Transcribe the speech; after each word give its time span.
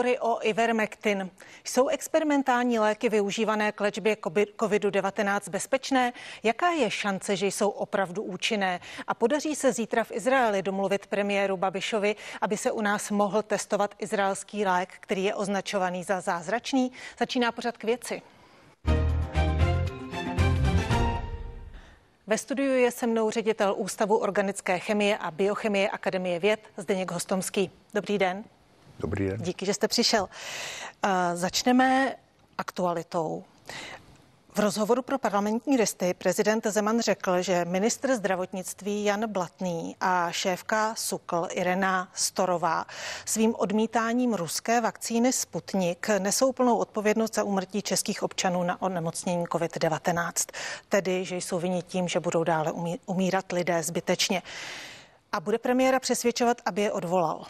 hovory 0.00 0.18
o 0.18 0.38
Ivermectin. 0.42 1.30
Jsou 1.64 1.88
experimentální 1.88 2.78
léky 2.78 3.08
využívané 3.08 3.72
k 3.72 3.80
léčbě 3.80 4.14
COVID-19 4.58 5.50
bezpečné? 5.50 6.12
Jaká 6.42 6.70
je 6.70 6.90
šance, 6.90 7.36
že 7.36 7.46
jsou 7.46 7.68
opravdu 7.68 8.22
účinné? 8.22 8.80
A 9.06 9.14
podaří 9.14 9.54
se 9.54 9.72
zítra 9.72 10.04
v 10.04 10.12
Izraeli 10.12 10.62
domluvit 10.62 11.06
premiéru 11.06 11.56
Babišovi, 11.56 12.16
aby 12.40 12.56
se 12.56 12.70
u 12.70 12.80
nás 12.80 13.10
mohl 13.10 13.42
testovat 13.42 13.94
izraelský 13.98 14.64
lék, 14.64 14.88
který 15.00 15.24
je 15.24 15.34
označovaný 15.34 16.04
za 16.04 16.20
zázračný? 16.20 16.92
Začíná 17.18 17.52
pořad 17.52 17.76
k 17.76 17.84
věci. 17.84 18.22
Ve 22.26 22.38
studiu 22.38 22.72
je 22.72 22.90
se 22.90 23.06
mnou 23.06 23.30
ředitel 23.30 23.74
Ústavu 23.76 24.16
organické 24.16 24.78
chemie 24.78 25.18
a 25.18 25.30
biochemie 25.30 25.88
Akademie 25.88 26.38
věd 26.38 26.60
Zdeněk 26.76 27.10
Hostomský. 27.10 27.70
Dobrý 27.94 28.18
den. 28.18 28.44
Dobrý 29.00 29.28
den. 29.28 29.42
Díky, 29.42 29.66
že 29.66 29.74
jste 29.74 29.88
přišel. 29.88 30.22
Uh, 30.22 31.10
začneme 31.34 32.16
aktualitou. 32.58 33.44
V 34.54 34.58
rozhovoru 34.58 35.02
pro 35.02 35.18
parlamentní 35.18 35.76
listy 35.76 36.14
prezident 36.14 36.66
Zeman 36.66 37.00
řekl, 37.00 37.42
že 37.42 37.64
ministr 37.64 38.14
zdravotnictví 38.14 39.04
Jan 39.04 39.32
Blatný 39.32 39.96
a 40.00 40.30
šéfka 40.30 40.94
SUKL 40.94 41.48
Irena 41.50 42.08
Storová 42.14 42.86
svým 43.24 43.54
odmítáním 43.58 44.34
ruské 44.34 44.80
vakcíny 44.80 45.32
Sputnik 45.32 46.08
nesou 46.18 46.52
plnou 46.52 46.76
odpovědnost 46.76 47.34
za 47.34 47.44
úmrtí 47.44 47.82
českých 47.82 48.22
občanů 48.22 48.62
na 48.62 48.82
onemocnění 48.82 49.44
COVID-19. 49.46 50.32
Tedy, 50.88 51.24
že 51.24 51.36
jsou 51.36 51.58
viní 51.58 51.82
tím, 51.82 52.08
že 52.08 52.20
budou 52.20 52.44
dále 52.44 52.72
umírat 53.06 53.52
lidé 53.52 53.82
zbytečně. 53.82 54.42
A 55.32 55.40
bude 55.40 55.58
premiéra 55.58 56.00
přesvědčovat, 56.00 56.60
aby 56.64 56.82
je 56.82 56.92
odvolal. 56.92 57.46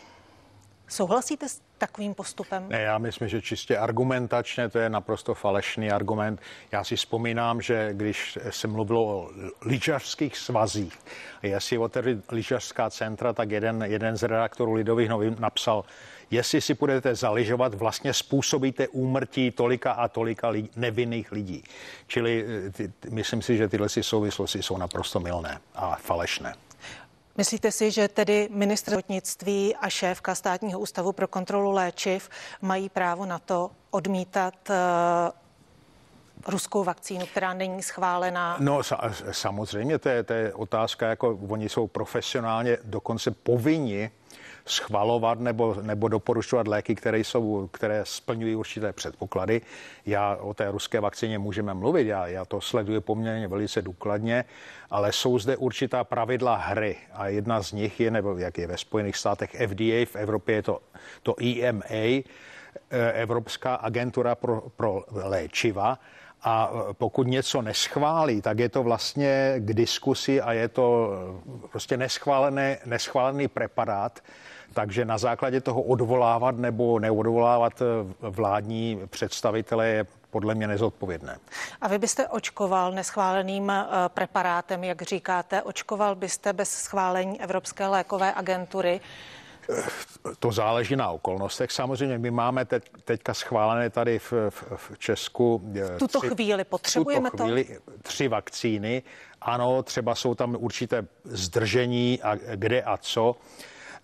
Souhlasíte 0.90 1.48
s 1.48 1.60
takovým 1.78 2.14
postupem? 2.14 2.66
Ne, 2.68 2.80
já 2.80 2.98
myslím, 2.98 3.28
že 3.28 3.42
čistě 3.42 3.78
argumentačně 3.78 4.68
to 4.68 4.78
je 4.78 4.90
naprosto 4.90 5.34
falešný 5.34 5.90
argument. 5.90 6.40
Já 6.72 6.84
si 6.84 6.96
vzpomínám, 6.96 7.62
že 7.62 7.90
když 7.92 8.38
se 8.50 8.68
mluvilo 8.68 9.04
o 9.04 9.30
lyžařských 9.62 10.36
svazích, 10.36 10.98
jestli 11.42 11.78
otevřít 11.78 12.32
lyžařská 12.32 12.90
centra, 12.90 13.32
tak 13.32 13.50
jeden, 13.50 13.82
jeden 13.82 14.16
z 14.16 14.22
redaktorů 14.22 14.72
Lidových 14.72 15.08
novin 15.08 15.36
napsal, 15.38 15.84
jestli 16.30 16.60
si 16.60 16.74
budete 16.74 17.14
zaližovat, 17.14 17.74
vlastně 17.74 18.14
způsobíte 18.14 18.88
úmrtí 18.88 19.50
tolika 19.50 19.92
a 19.92 20.08
tolika 20.08 20.48
li, 20.48 20.68
nevinných 20.76 21.32
lidí. 21.32 21.64
Čili 22.06 22.44
eh, 22.66 22.70
ty, 22.70 22.92
myslím 23.10 23.42
si, 23.42 23.56
že 23.56 23.68
tyhle 23.68 23.88
souvislosti 23.88 24.62
jsou 24.62 24.76
naprosto 24.76 25.20
milné 25.20 25.60
a 25.74 25.96
falešné. 25.96 26.54
Myslíte 27.36 27.72
si, 27.72 27.90
že 27.90 28.08
tedy 28.08 28.48
ministr 28.52 28.90
zdravotnictví 28.90 29.76
a 29.76 29.88
šéfka 29.88 30.34
státního 30.34 30.80
ústavu 30.80 31.12
pro 31.12 31.28
kontrolu 31.28 31.70
léčiv 31.70 32.28
mají 32.62 32.88
právo 32.88 33.26
na 33.26 33.38
to 33.38 33.70
odmítat 33.90 34.54
uh, 34.70 34.76
ruskou 36.52 36.84
vakcínu, 36.84 37.26
která 37.26 37.54
není 37.54 37.82
schválená? 37.82 38.56
No 38.60 38.80
samozřejmě, 39.32 39.98
to 39.98 40.08
je, 40.08 40.22
to 40.22 40.32
je 40.32 40.54
otázka, 40.54 41.08
jako 41.08 41.38
oni 41.48 41.68
jsou 41.68 41.86
profesionálně 41.86 42.78
dokonce 42.84 43.30
povinni 43.30 44.10
schvalovat 44.70 45.40
nebo, 45.40 45.76
nebo 45.82 46.08
doporučovat 46.08 46.68
léky, 46.68 46.94
které, 46.94 47.18
jsou, 47.18 47.68
které 47.72 48.04
splňují 48.04 48.54
určité 48.54 48.92
předpoklady. 48.92 49.60
Já 50.06 50.36
o 50.36 50.54
té 50.54 50.70
ruské 50.70 51.00
vakcíně 51.00 51.38
můžeme 51.38 51.74
mluvit, 51.74 52.06
já, 52.06 52.26
já 52.26 52.44
to 52.44 52.60
sleduji 52.60 53.00
poměrně 53.00 53.48
velice 53.48 53.82
důkladně, 53.82 54.44
ale 54.90 55.12
jsou 55.12 55.38
zde 55.38 55.56
určitá 55.56 56.04
pravidla 56.04 56.56
hry 56.56 56.96
a 57.12 57.28
jedna 57.28 57.62
z 57.62 57.72
nich 57.72 58.00
je, 58.00 58.10
nebo 58.10 58.38
jak 58.38 58.58
je 58.58 58.66
ve 58.66 58.76
Spojených 58.76 59.16
státech 59.16 59.50
FDA, 59.50 60.04
v 60.04 60.16
Evropě 60.16 60.54
je 60.54 60.62
to, 60.62 60.80
to 61.22 61.34
EMA, 61.42 61.84
eh, 61.90 62.22
Evropská 63.12 63.74
agentura 63.74 64.34
pro, 64.34 64.62
pro 64.76 65.04
léčiva, 65.10 65.98
a 66.42 66.70
pokud 66.92 67.26
něco 67.26 67.62
neschválí, 67.62 68.42
tak 68.42 68.58
je 68.58 68.68
to 68.68 68.82
vlastně 68.82 69.54
k 69.58 69.74
diskusi 69.74 70.40
a 70.40 70.52
je 70.52 70.68
to 70.68 71.10
prostě 71.70 71.96
neschválený, 71.96 72.76
neschválený 72.86 73.48
preparát, 73.48 74.20
takže 74.72 75.04
na 75.04 75.18
základě 75.18 75.60
toho 75.60 75.82
odvolávat 75.82 76.56
nebo 76.56 76.98
neodvolávat 76.98 77.82
eh, 77.82 77.84
vládní 78.20 79.00
představitele 79.06 79.88
je 79.88 80.06
podle 80.30 80.54
mě 80.54 80.66
nezodpovědné. 80.66 81.38
A 81.80 81.88
vy 81.88 81.98
byste 81.98 82.28
očkoval 82.28 82.92
neschváleným 82.92 83.70
eh, 83.70 83.84
preparátem, 84.08 84.84
jak 84.84 85.02
říkáte, 85.02 85.62
očkoval 85.62 86.14
byste 86.14 86.52
bez 86.52 86.70
schválení 86.70 87.40
Evropské 87.40 87.86
lékové 87.86 88.34
agentury? 88.34 89.00
To 90.38 90.52
záleží 90.52 90.96
na 90.96 91.10
okolnostech. 91.10 91.72
Samozřejmě 91.72 92.18
my 92.18 92.30
máme 92.30 92.64
te, 92.64 92.80
teďka 93.04 93.34
schválené 93.34 93.90
tady 93.90 94.18
v, 94.18 94.32
v, 94.50 94.64
v 94.76 94.98
Česku. 94.98 95.60
V 95.64 95.78
eh, 95.78 95.98
tuto 95.98 96.18
tři, 96.20 96.28
chvíli 96.28 96.64
potřebujeme 96.64 97.30
tuto 97.30 97.44
chvíli 97.44 97.64
to? 97.64 97.92
tři 98.02 98.28
vakcíny. 98.28 99.02
Ano, 99.40 99.82
třeba 99.82 100.14
jsou 100.14 100.34
tam 100.34 100.56
určité 100.58 101.06
zdržení 101.24 102.22
a 102.22 102.34
kde 102.34 102.82
a 102.82 102.96
co. 102.96 103.36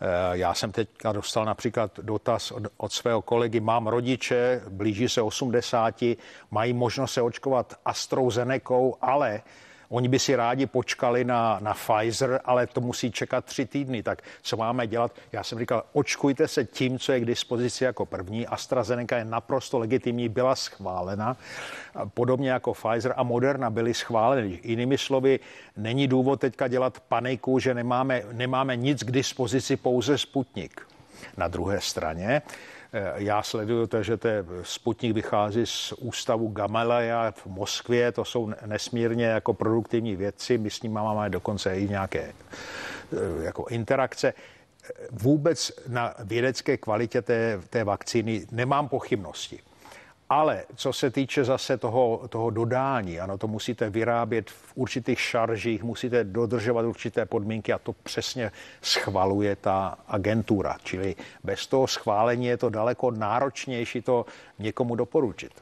Eh, 0.00 0.06
já 0.38 0.54
jsem 0.54 0.72
teďka 0.72 1.12
dostal 1.12 1.44
například 1.44 2.00
dotaz 2.02 2.50
od, 2.50 2.62
od 2.76 2.92
svého 2.92 3.22
kolegy, 3.22 3.60
mám 3.60 3.86
rodiče, 3.86 4.62
blíží 4.68 5.08
se 5.08 5.22
80, 5.22 5.94
mají 6.50 6.72
možnost 6.72 7.12
se 7.12 7.22
očkovat 7.22 7.74
AstraZenekou, 7.84 8.96
ale 9.00 9.42
Oni 9.88 10.08
by 10.08 10.18
si 10.18 10.36
rádi 10.36 10.66
počkali 10.66 11.24
na, 11.24 11.58
na 11.60 11.74
Pfizer, 11.74 12.40
ale 12.44 12.66
to 12.66 12.80
musí 12.80 13.12
čekat 13.12 13.44
tři 13.44 13.66
týdny. 13.66 14.02
Tak 14.02 14.22
co 14.42 14.56
máme 14.56 14.86
dělat? 14.86 15.12
Já 15.32 15.44
jsem 15.44 15.58
říkal, 15.58 15.82
očkujte 15.92 16.48
se 16.48 16.64
tím, 16.64 16.98
co 16.98 17.12
je 17.12 17.20
k 17.20 17.24
dispozici 17.24 17.84
jako 17.84 18.06
první. 18.06 18.46
AstraZeneca 18.46 19.16
je 19.16 19.24
naprosto 19.24 19.78
legitimní, 19.78 20.28
byla 20.28 20.56
schválena. 20.56 21.36
Podobně 22.14 22.50
jako 22.50 22.74
Pfizer 22.74 23.14
a 23.16 23.22
Moderna 23.22 23.70
byly 23.70 23.94
schváleny. 23.94 24.60
Jinými 24.62 24.98
slovy, 24.98 25.40
není 25.76 26.08
důvod 26.08 26.40
teďka 26.40 26.68
dělat 26.68 27.00
paniku, 27.00 27.58
že 27.58 27.74
nemáme, 27.74 28.22
nemáme 28.32 28.76
nic 28.76 29.02
k 29.02 29.10
dispozici, 29.10 29.76
pouze 29.76 30.18
Sputnik. 30.18 30.80
Na 31.36 31.48
druhé 31.48 31.80
straně, 31.80 32.42
já 33.16 33.42
sleduju 33.42 33.86
to, 33.86 34.02
že 34.02 34.16
te 34.16 34.44
Sputnik 34.62 35.12
vychází 35.12 35.66
z 35.66 35.92
ústavu 35.92 36.48
Gamaleya 36.48 37.30
v 37.30 37.46
Moskvě, 37.46 38.12
to 38.12 38.24
jsou 38.24 38.52
nesmírně 38.66 39.24
jako 39.24 39.54
produktivní 39.54 40.16
věci, 40.16 40.58
my 40.58 40.70
s 40.70 40.82
nimi 40.82 40.94
máme 40.94 41.30
dokonce 41.30 41.76
i 41.76 41.88
nějaké 41.88 42.20
eh, 42.22 43.44
jako 43.44 43.64
interakce. 43.70 44.34
Eh, 44.34 44.92
vůbec 45.10 45.72
na 45.88 46.14
vědecké 46.24 46.76
kvalitě 46.76 47.22
té, 47.22 47.60
té 47.70 47.84
vakcíny 47.84 48.46
nemám 48.50 48.88
pochybnosti. 48.88 49.60
Ale 50.30 50.64
co 50.76 50.92
se 50.92 51.10
týče 51.10 51.44
zase 51.44 51.78
toho, 51.78 52.28
toho 52.28 52.50
dodání, 52.50 53.20
ano, 53.20 53.38
to 53.38 53.48
musíte 53.48 53.90
vyrábět 53.90 54.50
v 54.50 54.72
určitých 54.74 55.20
šaržích, 55.20 55.82
musíte 55.82 56.24
dodržovat 56.24 56.84
určité 56.84 57.26
podmínky 57.26 57.72
a 57.72 57.78
to 57.78 57.92
přesně 57.92 58.52
schvaluje 58.82 59.56
ta 59.56 59.98
agentura. 60.08 60.76
Čili 60.82 61.14
bez 61.44 61.66
toho 61.66 61.86
schválení 61.86 62.46
je 62.46 62.56
to 62.56 62.70
daleko 62.70 63.10
náročnější 63.10 64.02
to 64.02 64.26
někomu 64.58 64.96
doporučit. 64.96 65.52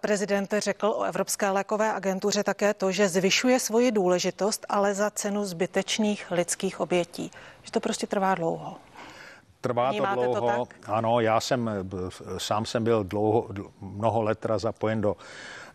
Prezident 0.00 0.54
řekl 0.58 0.86
o 0.86 1.02
Evropské 1.02 1.50
lékové 1.50 1.92
agentuře 1.92 2.44
také 2.44 2.74
to, 2.74 2.92
že 2.92 3.08
zvyšuje 3.08 3.60
svoji 3.60 3.90
důležitost, 3.92 4.66
ale 4.68 4.94
za 4.94 5.10
cenu 5.10 5.44
zbytečných 5.44 6.30
lidských 6.30 6.80
obětí. 6.80 7.30
Že 7.62 7.72
to 7.72 7.80
prostě 7.80 8.06
trvá 8.06 8.34
dlouho. 8.34 8.76
Trvá 9.66 9.92
to 9.92 10.14
dlouho. 10.14 10.34
To 10.34 10.64
tak? 10.66 10.88
Ano, 10.88 11.20
já 11.20 11.40
jsem, 11.40 11.70
sám 12.38 12.64
jsem 12.64 12.84
byl 12.84 13.04
dlouho, 13.04 13.48
mnoho 13.80 14.22
let 14.22 14.46
zapojen 14.56 15.00
do, 15.00 15.16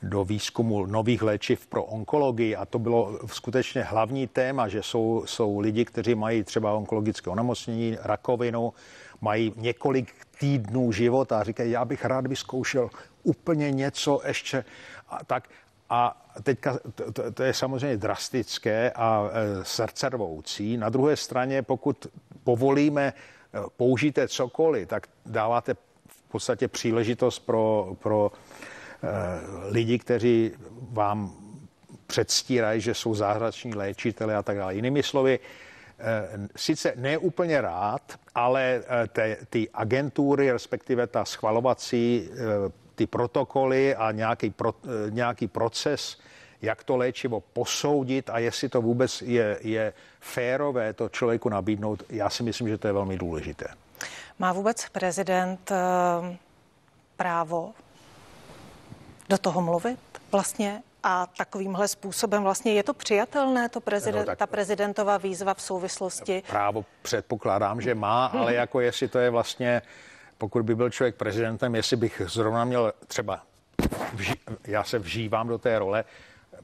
do 0.03 0.25
výzkumu 0.25 0.85
nových 0.85 1.21
léčiv 1.21 1.67
pro 1.67 1.83
onkologii 1.83 2.55
a 2.55 2.65
to 2.65 2.79
bylo 2.79 3.19
skutečně 3.25 3.83
hlavní 3.83 4.27
téma, 4.27 4.67
že 4.67 4.83
jsou, 4.83 5.23
jsou 5.25 5.59
lidi, 5.59 5.85
kteří 5.85 6.15
mají 6.15 6.43
třeba 6.43 6.73
onkologické 6.73 7.29
onemocnění, 7.29 7.97
rakovinu, 8.01 8.73
mají 9.21 9.53
několik 9.55 10.13
týdnů 10.39 10.91
života 10.91 11.39
a 11.39 11.43
říkají, 11.43 11.71
já 11.71 11.85
bych 11.85 12.05
rád 12.05 12.27
vyzkoušel 12.27 12.89
úplně 13.23 13.71
něco 13.71 14.21
ještě 14.27 14.65
a 15.09 15.23
tak. 15.25 15.49
A 15.89 16.25
teďka 16.43 16.79
to, 16.95 17.11
to, 17.11 17.31
to 17.31 17.43
je 17.43 17.53
samozřejmě 17.53 17.97
drastické 17.97 18.91
a 18.91 19.29
e, 19.31 19.65
srdcervoucí. 19.65 20.77
Na 20.77 20.89
druhé 20.89 21.15
straně, 21.15 21.61
pokud 21.61 22.07
povolíme 22.43 23.13
použijte 23.77 24.27
cokoliv, 24.27 24.87
tak 24.87 25.07
dáváte 25.25 25.73
v 26.07 26.31
podstatě 26.31 26.67
příležitost 26.67 27.39
pro, 27.39 27.95
pro 27.99 28.31
eh, 28.31 29.07
lidi, 29.69 29.99
kteří 29.99 30.51
vám 30.91 31.35
předstírají, 32.07 32.81
že 32.81 32.93
jsou 32.93 33.15
zázrační 33.15 33.73
léčitele 33.75 34.35
a 34.35 34.43
tak 34.43 34.57
dále. 34.57 34.75
Jinými 34.75 35.03
slovy, 35.03 35.39
eh, 35.99 36.47
sice 36.55 36.93
ne 36.95 37.17
úplně 37.17 37.61
rád, 37.61 38.19
ale 38.35 38.83
eh, 38.87 39.07
te, 39.07 39.37
ty 39.49 39.69
agentury, 39.73 40.51
respektive 40.51 41.07
ta 41.07 41.25
schvalovací, 41.25 42.29
ty 42.95 43.07
protokoly 43.07 43.95
a 43.95 44.11
nějaký, 44.11 44.49
pro, 44.49 44.73
nějaký 45.09 45.47
proces 45.47 46.19
jak 46.61 46.83
to 46.83 46.97
léčivo 46.97 47.39
posoudit 47.39 48.29
a 48.29 48.39
jestli 48.39 48.69
to 48.69 48.81
vůbec 48.81 49.21
je, 49.21 49.57
je 49.61 49.93
férové 50.19 50.93
to 50.93 51.09
člověku 51.09 51.49
nabídnout, 51.49 52.03
já 52.09 52.29
si 52.29 52.43
myslím, 52.43 52.67
že 52.67 52.77
to 52.77 52.87
je 52.87 52.93
velmi 52.93 53.17
důležité. 53.17 53.67
Má 54.39 54.53
vůbec 54.53 54.89
prezident 54.89 55.71
eh, 55.71 56.37
právo 57.17 57.73
do 59.29 59.37
toho 59.37 59.61
mluvit 59.61 59.99
vlastně 60.31 60.83
a 61.03 61.27
takovýmhle 61.37 61.87
způsobem 61.87 62.43
vlastně 62.43 62.73
je 62.73 62.83
to 62.83 62.93
přijatelné, 62.93 63.69
to 63.69 63.81
prezident, 63.81 64.27
no, 64.27 64.35
ta 64.35 64.47
prezidentová 64.47 65.17
výzva 65.17 65.53
v 65.53 65.61
souvislosti? 65.61 66.43
Právo 66.47 66.85
předpokládám, 67.01 67.81
že 67.81 67.95
má, 67.95 68.25
ale 68.25 68.53
jako 68.53 68.79
jestli 68.79 69.07
to 69.07 69.19
je 69.19 69.29
vlastně, 69.29 69.81
pokud 70.37 70.63
by 70.63 70.75
byl 70.75 70.89
člověk 70.89 71.15
prezidentem, 71.15 71.75
jestli 71.75 71.97
bych 71.97 72.21
zrovna 72.25 72.65
měl 72.65 72.93
třeba, 73.07 73.41
já 74.67 74.83
se 74.83 74.99
vžívám 74.99 75.47
do 75.47 75.57
té 75.57 75.79
role, 75.79 76.03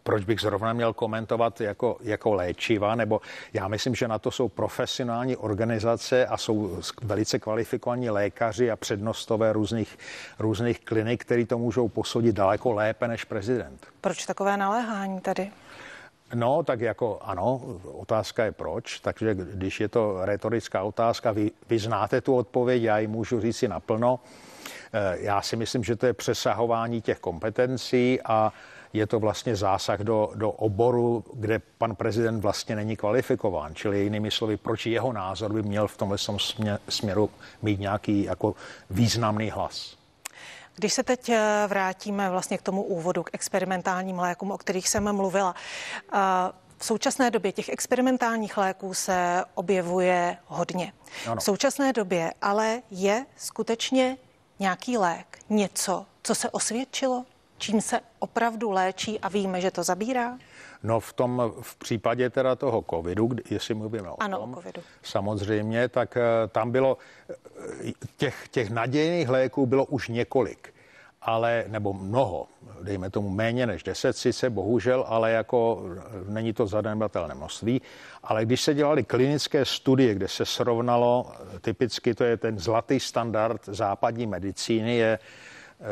proč 0.03 0.23
bych 0.23 0.39
zrovna 0.39 0.73
měl 0.73 0.93
komentovat 0.93 1.61
jako, 1.61 1.97
jako 2.01 2.33
léčiva, 2.33 2.95
nebo 2.95 3.21
já 3.53 3.67
myslím, 3.67 3.95
že 3.95 4.07
na 4.07 4.19
to 4.19 4.31
jsou 4.31 4.49
profesionální 4.49 5.35
organizace 5.35 6.25
a 6.25 6.37
jsou 6.37 6.79
velice 7.01 7.39
kvalifikovaní 7.39 8.09
lékaři 8.09 8.71
a 8.71 8.75
přednostové 8.75 9.53
různých, 9.53 9.97
různých 10.39 10.79
klinik, 10.79 11.25
který 11.25 11.45
to 11.45 11.57
můžou 11.57 11.89
posoudit 11.89 12.35
daleko 12.35 12.71
lépe 12.71 13.07
než 13.07 13.23
prezident. 13.23 13.87
Proč 14.01 14.25
takové 14.25 14.57
naléhání 14.57 15.21
tady? 15.21 15.51
No, 16.33 16.63
tak 16.63 16.81
jako 16.81 17.19
ano, 17.21 17.61
otázka 17.83 18.45
je 18.45 18.51
proč, 18.51 18.99
takže 18.99 19.33
když 19.33 19.79
je 19.79 19.87
to 19.87 20.25
retorická 20.25 20.83
otázka, 20.83 21.31
vy, 21.31 21.51
vy 21.69 21.79
znáte 21.79 22.21
tu 22.21 22.35
odpověď, 22.35 22.83
já 22.83 22.99
ji 22.99 23.07
můžu 23.07 23.41
říct 23.41 23.57
si 23.57 23.67
naplno. 23.67 24.19
Eh, 24.93 25.17
já 25.19 25.41
si 25.41 25.55
myslím, 25.55 25.83
že 25.83 25.95
to 25.95 26.05
je 26.05 26.13
přesahování 26.13 27.01
těch 27.01 27.19
kompetencí 27.19 28.19
a 28.25 28.53
je 28.93 29.07
to 29.07 29.19
vlastně 29.19 29.55
zásah 29.55 29.99
do, 29.99 30.31
do 30.35 30.51
oboru, 30.51 31.23
kde 31.33 31.59
pan 31.77 31.95
prezident 31.95 32.39
vlastně 32.39 32.75
není 32.75 32.95
kvalifikován. 32.95 33.75
Čili 33.75 33.99
jinými 33.99 34.31
slovy, 34.31 34.57
proč 34.57 34.85
jeho 34.85 35.13
názor 35.13 35.53
by 35.53 35.63
měl 35.63 35.87
v 35.87 35.97
tomhle 35.97 36.17
směru 36.89 37.29
mít 37.61 37.79
nějaký 37.79 38.23
jako 38.23 38.55
významný 38.89 39.49
hlas. 39.49 39.97
Když 40.75 40.93
se 40.93 41.03
teď 41.03 41.29
eh, 41.29 41.63
vrátíme 41.67 42.29
vlastně 42.29 42.57
k 42.57 42.61
tomu 42.61 42.83
úvodu, 42.83 43.23
k 43.23 43.29
experimentálním 43.33 44.19
lékům, 44.19 44.51
o 44.51 44.57
kterých 44.57 44.89
jsem 44.89 45.15
mluvila, 45.15 45.55
eh, 46.13 46.17
v 46.77 46.85
současné 46.85 47.31
době 47.31 47.51
těch 47.51 47.69
experimentálních 47.69 48.57
léků 48.57 48.93
se 48.93 49.43
objevuje 49.55 50.37
hodně. 50.45 50.93
Ano. 51.25 51.35
V 51.35 51.43
současné 51.43 51.93
době 51.93 52.33
ale 52.41 52.81
je 52.91 53.25
skutečně 53.37 54.17
nějaký 54.59 54.97
lék, 54.97 55.39
něco, 55.49 56.05
co 56.23 56.35
se 56.35 56.49
osvědčilo, 56.49 57.25
čím 57.57 57.81
se 57.81 57.99
opravdu 58.19 58.71
léčí 58.71 59.19
a 59.19 59.27
víme, 59.29 59.61
že 59.61 59.71
to 59.71 59.83
zabírá? 59.83 60.37
No 60.83 60.99
v 60.99 61.13
tom 61.13 61.53
v 61.61 61.75
případě 61.75 62.29
teda 62.29 62.55
toho 62.55 62.85
covidu, 62.89 63.29
jestli 63.49 63.73
mluvíme 63.73 64.09
o 64.09 64.23
ano, 64.23 64.39
tom, 64.39 64.53
o 64.53 64.55
COVIDu. 64.55 64.81
samozřejmě, 65.03 65.89
tak 65.89 66.17
eh, 66.17 66.21
tam 66.47 66.71
bylo 66.71 66.97
eh, 67.29 67.91
těch, 68.17 68.47
těch 68.47 68.69
nadějných 68.69 69.29
léků 69.29 69.65
bylo 69.65 69.85
už 69.85 70.07
několik 70.07 70.73
ale, 71.21 71.65
nebo 71.67 71.93
mnoho, 71.93 72.47
dejme 72.81 73.09
tomu 73.09 73.29
méně 73.29 73.67
než 73.67 73.83
10 73.83 74.17
sice, 74.17 74.49
bohužel, 74.49 75.05
ale 75.07 75.31
jako 75.31 75.83
není 76.27 76.53
to 76.53 76.67
zanedbatelné 76.67 77.35
množství. 77.35 77.81
Ale 78.23 78.45
když 78.45 78.61
se 78.61 78.73
dělaly 78.73 79.03
klinické 79.03 79.65
studie, 79.65 80.15
kde 80.15 80.27
se 80.27 80.45
srovnalo, 80.45 81.31
typicky 81.61 82.15
to 82.15 82.23
je 82.23 82.37
ten 82.37 82.59
zlatý 82.59 82.99
standard 82.99 83.61
západní 83.65 84.27
medicíny, 84.27 84.97
je 84.97 85.19
Eh, 85.19 85.19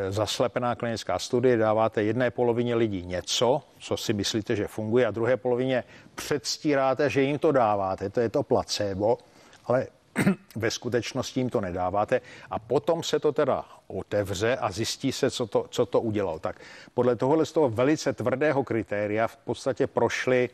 zaslepená 0.09 0.75
klinická 0.75 1.19
studie, 1.19 1.57
dáváte 1.57 2.03
jedné 2.03 2.31
polovině 2.31 2.75
lidí 2.75 3.05
něco, 3.05 3.61
co 3.79 3.97
si 3.97 4.13
myslíte, 4.13 4.55
že 4.55 4.67
funguje, 4.67 5.05
a 5.05 5.11
druhé 5.11 5.37
polovině 5.37 5.83
předstíráte, 6.15 7.09
že 7.09 7.21
jim 7.21 7.39
to 7.39 7.51
dáváte, 7.51 8.09
to 8.09 8.19
je 8.19 8.29
to 8.29 8.43
placebo, 8.43 9.17
ale 9.65 9.87
ve 10.55 10.71
skutečnosti 10.71 11.39
jim 11.39 11.49
to 11.49 11.61
nedáváte 11.61 12.21
a 12.49 12.59
potom 12.59 13.03
se 13.03 13.19
to 13.19 13.31
teda 13.31 13.65
otevře 13.87 14.57
a 14.57 14.71
zjistí 14.71 15.11
se, 15.11 15.31
co 15.31 15.47
to, 15.47 15.65
co 15.69 15.85
to 15.85 16.01
udělalo. 16.01 16.39
Tak 16.39 16.61
podle 16.93 17.15
tohohle 17.15 17.45
z 17.45 17.51
toho 17.51 17.69
velice 17.69 18.13
tvrdého 18.13 18.63
kritéria 18.63 19.27
v 19.27 19.37
podstatě 19.37 19.87
prošly 19.87 20.49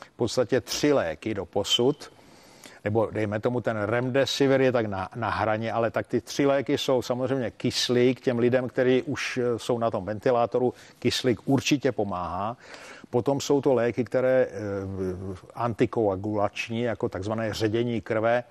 v 0.00 0.16
podstatě 0.16 0.60
tři 0.60 0.92
léky 0.92 1.34
do 1.34 1.44
posud, 1.44 2.12
nebo 2.84 3.08
dejme 3.10 3.40
tomu 3.40 3.60
ten 3.60 3.76
remdesivir 3.76 4.60
je 4.60 4.72
tak 4.72 4.86
na, 4.86 5.08
na 5.16 5.30
hraně, 5.30 5.72
ale 5.72 5.90
tak 5.90 6.06
ty 6.06 6.20
tři 6.20 6.46
léky 6.46 6.78
jsou 6.78 7.02
samozřejmě 7.02 7.50
kyslík 7.50 8.20
těm 8.20 8.38
lidem, 8.38 8.68
kteří 8.68 9.02
už 9.02 9.38
eh, 9.38 9.58
jsou 9.58 9.78
na 9.78 9.90
tom 9.90 10.04
ventilátoru, 10.04 10.74
kyslík 10.98 11.40
určitě 11.44 11.92
pomáhá. 11.92 12.56
Potom 13.10 13.40
jsou 13.40 13.60
to 13.60 13.74
léky, 13.74 14.04
které 14.04 14.46
eh, 14.50 14.52
antikoagulační, 15.54 16.82
jako 16.82 17.08
takzvané 17.08 17.52
ředění 17.54 18.00
krve, 18.00 18.44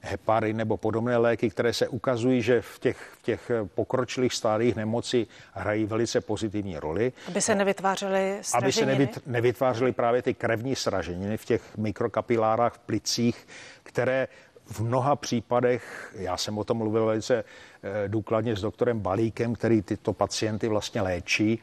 hepary 0.00 0.52
nebo 0.52 0.76
podobné 0.76 1.16
léky, 1.16 1.50
které 1.50 1.72
se 1.72 1.88
ukazují, 1.88 2.42
že 2.42 2.62
v 2.62 2.78
těch, 2.78 2.96
v 3.18 3.22
těch 3.22 3.50
pokročilých 3.74 4.34
stádiích 4.34 4.76
nemoci 4.76 5.26
hrají 5.52 5.84
velice 5.84 6.20
pozitivní 6.20 6.78
roli. 6.78 7.12
Aby 7.28 7.40
se 7.40 7.54
nevytvářely 7.54 8.38
sraženiny? 8.42 8.94
Aby 8.94 9.14
se 9.14 9.20
nevytvářely 9.26 9.92
právě 9.92 10.22
ty 10.22 10.34
krevní 10.34 10.76
sraženiny 10.76 11.36
v 11.36 11.44
těch 11.44 11.76
mikrokapilárách 11.76 12.74
v 12.74 12.78
plicích, 12.78 13.46
které 13.82 14.28
v 14.66 14.80
mnoha 14.80 15.16
případech, 15.16 16.14
já 16.18 16.36
jsem 16.36 16.58
o 16.58 16.64
tom 16.64 16.76
mluvil 16.76 17.06
velice 17.06 17.44
eh, 17.82 18.08
důkladně 18.08 18.56
s 18.56 18.60
doktorem 18.60 19.00
Balíkem, 19.00 19.54
který 19.54 19.82
tyto 19.82 20.12
pacienty 20.12 20.68
vlastně 20.68 21.02
léčí, 21.02 21.62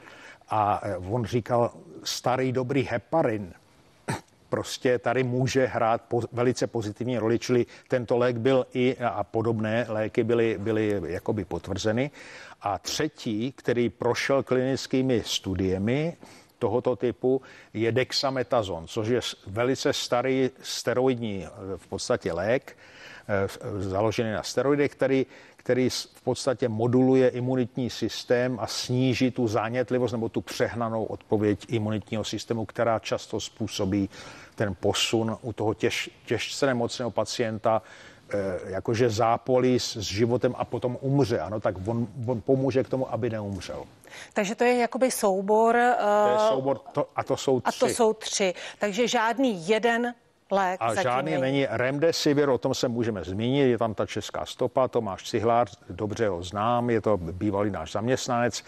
a 0.50 0.82
eh, 0.84 0.98
on 0.98 1.26
říkal, 1.26 1.74
starý 2.04 2.52
dobrý 2.52 2.84
heparin 2.84 3.54
prostě 4.50 5.00
tady 5.00 5.24
může 5.24 5.66
hrát 5.66 6.02
po, 6.02 6.22
velice 6.32 6.68
pozitivní 6.68 7.18
roli, 7.18 7.40
čili 7.40 7.66
tento 7.88 8.18
lék 8.18 8.38
byl 8.38 8.68
i 8.74 8.98
a 8.98 9.24
podobné 9.24 9.86
léky 9.90 10.24
byly, 10.24 10.58
byly 10.60 11.02
jakoby 11.06 11.46
potvrzeny. 11.46 12.12
A 12.62 12.80
třetí, 12.80 13.52
který 13.52 13.90
prošel 13.90 14.44
klinickými 14.44 15.24
studiemi, 15.26 16.18
tohoto 16.60 16.96
typu 16.96 17.42
je 17.74 17.92
dexametazon, 17.92 18.88
což 18.88 19.08
je 19.08 19.22
velice 19.48 19.94
starý 19.94 20.50
steroidní 20.62 21.46
v 21.78 21.88
podstatě 21.88 22.34
lék, 22.34 22.78
eh, 23.28 23.48
založený 23.82 24.32
na 24.32 24.44
steroidech, 24.44 24.92
který, 24.92 25.26
který 25.66 25.90
v 25.90 26.22
podstatě 26.24 26.70
moduluje 26.70 27.30
imunitní 27.30 27.90
systém 27.90 28.58
a 28.62 28.68
sníží 28.68 29.32
tu 29.32 29.48
zánětlivost 29.48 30.12
nebo 30.12 30.30
tu 30.30 30.42
přehnanou 30.42 31.04
odpověď 31.04 31.66
imunitního 31.68 32.24
systému, 32.24 32.66
která 32.66 33.00
často 33.00 33.40
způsobí 33.40 34.10
ten 34.56 34.76
posun 34.80 35.38
u 35.42 35.54
toho 35.54 35.74
těž, 35.74 36.10
těžce 36.26 36.66
nemocného 36.66 37.12
pacienta, 37.12 37.82
eh, 38.30 38.60
jakože 38.66 39.10
zápolí 39.10 39.80
s, 39.80 39.98
s 39.98 40.06
životem 40.06 40.56
a 40.58 40.66
potom 40.66 40.98
umře. 41.02 41.40
Ano, 41.40 41.60
tak 41.60 41.76
on, 41.88 42.08
on 42.28 42.42
pomůže 42.42 42.84
k 42.84 42.90
tomu, 42.90 43.14
aby 43.14 43.30
neumřel. 43.30 43.84
Takže 44.34 44.56
to 44.56 44.64
je 44.64 44.78
jakoby 44.78 45.12
soubor. 45.12 45.74
To 45.74 45.80
je 46.30 46.36
eh, 46.36 46.50
soubor 46.50 46.80
to, 46.92 47.08
a 47.16 47.24
to 47.24 47.38
jsou 47.38 47.60
tři. 47.60 47.78
A 47.78 47.80
to 47.80 47.94
jsou 47.94 48.14
tři. 48.14 48.54
Takže 48.80 49.08
žádný 49.08 49.68
jeden 49.68 50.14
lék 50.52 50.78
A 50.82 51.02
žádný 51.02 51.32
není. 51.32 51.42
není 51.42 51.68
remdesivir, 51.70 52.50
o 52.50 52.58
tom 52.58 52.74
se 52.74 52.88
můžeme 52.88 53.24
zmínit, 53.24 53.70
je 53.70 53.78
tam 53.78 53.94
ta 53.94 54.06
česká 54.06 54.46
stopa, 54.46 54.88
Tomáš 54.88 55.30
Cihlář, 55.30 55.78
dobře 55.90 56.28
ho 56.28 56.44
znám, 56.44 56.90
je 56.90 57.02
to 57.02 57.18
bývalý 57.18 57.72
náš 57.72 57.92
zaměstnanec. 57.92 58.64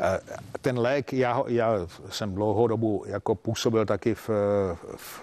Eh, 0.00 0.20
ten 0.60 0.78
lék, 0.78 1.12
já, 1.12 1.42
já 1.46 1.72
jsem 2.10 2.34
dlouhou 2.34 2.66
dobu 2.66 3.04
jako 3.06 3.34
působil 3.34 3.86
taky 3.86 4.14
v, 4.14 4.28
v 4.96 5.22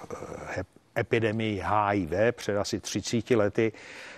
epidemii 0.97 1.63
HIV 1.65 2.35
před 2.35 2.57
asi 2.57 2.79
30 2.79 3.31
lety, 3.31 3.71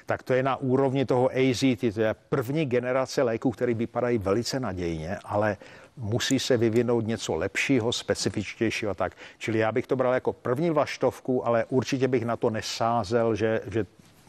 tak 0.05 0.23
to 0.23 0.33
je 0.33 0.43
na 0.43 0.55
úrovni 0.55 1.05
toho 1.05 1.29
AZT, 1.29 1.93
to 1.93 2.01
je 2.01 2.15
první 2.29 2.65
generace 2.65 3.23
léků, 3.23 3.51
které 3.51 3.73
vypadají 3.73 4.17
velice 4.17 4.59
nadějně, 4.59 5.17
ale 5.25 5.57
musí 5.99 6.39
se 6.39 6.57
vyvinout 6.57 7.07
něco 7.07 7.35
lepšího, 7.35 7.93
specifičtějšího 7.93 8.91
a 8.91 8.93
tak. 8.93 9.13
Čili 9.37 9.59
já 9.59 9.71
bych 9.71 9.87
to 9.87 9.95
bral 9.95 10.13
jako 10.13 10.33
první 10.33 10.69
vlaštovku, 10.69 11.47
ale 11.47 11.65
určitě 11.69 12.07
bych 12.07 12.25
na 12.25 12.37
to 12.37 12.49
nesázel, 12.49 13.35
že, 13.35 13.61
že 13.71 13.85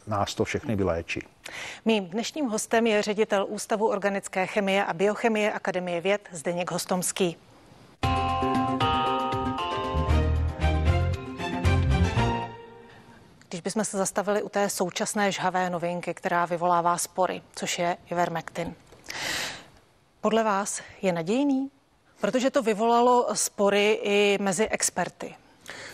nás 0.07 0.35
to 0.35 0.45
všechny 0.45 0.75
vyléčí. 0.75 1.21
Mým 1.85 2.05
dnešním 2.05 2.45
hostem 2.45 2.87
je 2.87 3.01
ředitel 3.01 3.45
Ústavu 3.49 3.87
organické 3.87 4.47
chemie 4.47 4.85
a 4.85 4.93
biochemie 4.93 5.53
Akademie 5.53 6.01
věd 6.01 6.29
Zdeněk 6.31 6.71
Hostomský. 6.71 7.37
Když 13.49 13.61
bychom 13.61 13.85
se 13.85 13.97
zastavili 13.97 14.43
u 14.43 14.49
té 14.49 14.69
současné 14.69 15.31
žhavé 15.31 15.69
novinky, 15.69 16.13
která 16.13 16.45
vyvolává 16.45 16.97
spory, 16.97 17.41
což 17.55 17.79
je 17.79 17.97
Ivermectin. 18.11 18.75
Podle 20.21 20.43
vás 20.43 20.81
je 21.01 21.11
nadějný? 21.11 21.69
Protože 22.21 22.49
to 22.49 22.61
vyvolalo 22.63 23.27
spory 23.33 23.99
i 24.03 24.37
mezi 24.41 24.67
experty. 24.67 25.35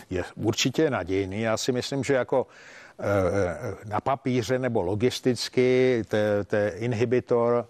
Je 0.09 0.23
určitě 0.35 0.89
nadějný. 0.89 1.41
Já 1.41 1.57
si 1.57 1.71
myslím, 1.71 2.03
že 2.03 2.13
jako 2.13 2.47
eh, 2.99 3.89
na 3.89 4.01
papíře 4.01 4.59
nebo 4.59 4.81
logisticky 4.81 6.03
to 6.47 6.55
je 6.55 6.69
inhibitor 6.69 7.67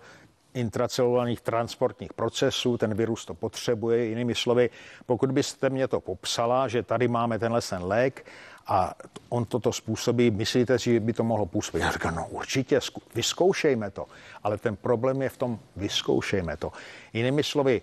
intracelulárních 0.57 1.41
transportních 1.41 2.13
procesů, 2.13 2.77
ten 2.77 2.93
virus 2.93 3.25
to 3.25 3.33
potřebuje. 3.33 4.05
Jinými 4.05 4.35
slovy, 4.35 4.69
pokud 5.05 5.31
byste 5.31 5.69
mě 5.69 5.87
to 5.87 5.99
popsala, 5.99 6.67
že 6.67 6.83
tady 6.83 7.07
máme 7.07 7.39
tenhle 7.39 7.61
ten 7.61 7.83
lék 7.83 8.25
a 8.67 8.93
on 9.29 9.45
toto 9.45 9.73
způsobí, 9.73 10.31
myslíte 10.31 10.77
že 10.77 10.99
by 10.99 11.13
to 11.13 11.23
mohlo 11.23 11.45
působit? 11.45 11.79
Já 11.79 11.91
říkám, 11.91 12.15
no 12.15 12.27
určitě, 12.27 12.79
vyzkoušejme 13.15 13.91
to. 13.91 14.05
Ale 14.43 14.57
ten 14.57 14.75
problém 14.75 15.21
je 15.21 15.29
v 15.29 15.37
tom, 15.37 15.59
vyzkoušejme 15.75 16.57
to. 16.57 16.71
Jinými 17.13 17.43
slovy, 17.43 17.81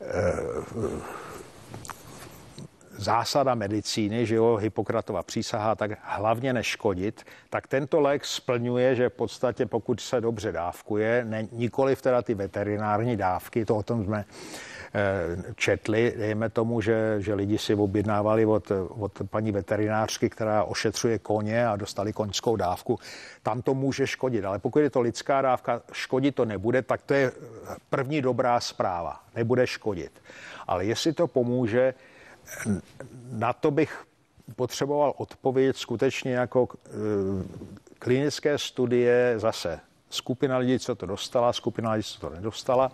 eh, 0.00 0.06
zásada 2.96 3.54
medicíny, 3.54 4.26
že 4.26 4.34
jo, 4.34 4.56
Hippokratova 4.56 5.22
přísaha, 5.22 5.74
tak 5.74 5.90
hlavně 6.02 6.52
neškodit, 6.52 7.24
tak 7.50 7.66
tento 7.66 8.00
lék 8.00 8.24
splňuje, 8.24 8.94
že 8.94 9.08
v 9.08 9.12
podstatě 9.12 9.66
pokud 9.66 10.00
se 10.00 10.20
dobře 10.20 10.52
dávkuje, 10.52 11.24
ne, 11.24 11.48
nikoli 11.52 11.96
teda 11.96 12.22
ty 12.22 12.34
veterinární 12.34 13.16
dávky, 13.16 13.64
to 13.64 13.76
o 13.76 13.82
tom 13.82 14.04
jsme 14.04 14.24
eh, 14.94 15.52
četli, 15.54 16.14
dejme 16.18 16.48
tomu, 16.48 16.80
že, 16.80 17.16
že 17.18 17.34
lidi 17.34 17.58
si 17.58 17.74
objednávali 17.74 18.46
od, 18.46 18.72
od 18.88 19.12
paní 19.30 19.52
veterinářky, 19.52 20.30
která 20.30 20.64
ošetřuje 20.64 21.18
koně 21.18 21.66
a 21.68 21.76
dostali 21.76 22.12
koňskou 22.12 22.56
dávku, 22.56 22.98
tam 23.42 23.62
to 23.62 23.74
může 23.74 24.06
škodit. 24.06 24.44
Ale 24.44 24.58
pokud 24.58 24.78
je 24.78 24.90
to 24.90 25.00
lidská 25.00 25.42
dávka, 25.42 25.82
škodit 25.92 26.34
to 26.34 26.44
nebude, 26.44 26.82
tak 26.82 27.00
to 27.02 27.14
je 27.14 27.32
první 27.90 28.22
dobrá 28.22 28.60
zpráva. 28.60 29.20
Nebude 29.34 29.66
škodit. 29.66 30.12
Ale 30.66 30.84
jestli 30.84 31.12
to 31.12 31.26
pomůže, 31.26 31.94
na 33.32 33.52
to 33.52 33.70
bych 33.70 34.04
potřeboval 34.56 35.14
odpověď 35.16 35.76
skutečně 35.76 36.32
jako 36.32 36.68
e, 36.74 36.90
klinické 37.98 38.58
studie 38.58 39.34
zase. 39.36 39.80
Skupina 40.10 40.58
lidí, 40.58 40.78
co 40.78 40.94
to 40.94 41.06
dostala, 41.06 41.52
skupina 41.52 41.92
lidí, 41.92 42.02
co 42.02 42.20
to 42.20 42.30
nedostala. 42.30 42.92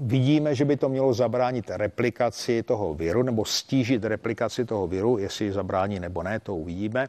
Vidíme, 0.00 0.54
že 0.54 0.64
by 0.64 0.76
to 0.76 0.88
mělo 0.88 1.14
zabránit 1.14 1.70
replikaci 1.70 2.62
toho 2.62 2.94
viru 2.94 3.22
nebo 3.22 3.44
stížit 3.44 4.04
replikaci 4.04 4.64
toho 4.64 4.86
viru, 4.86 5.18
jestli 5.18 5.52
zabrání 5.52 6.00
nebo 6.00 6.22
ne, 6.22 6.40
to 6.40 6.56
uvidíme. 6.56 7.08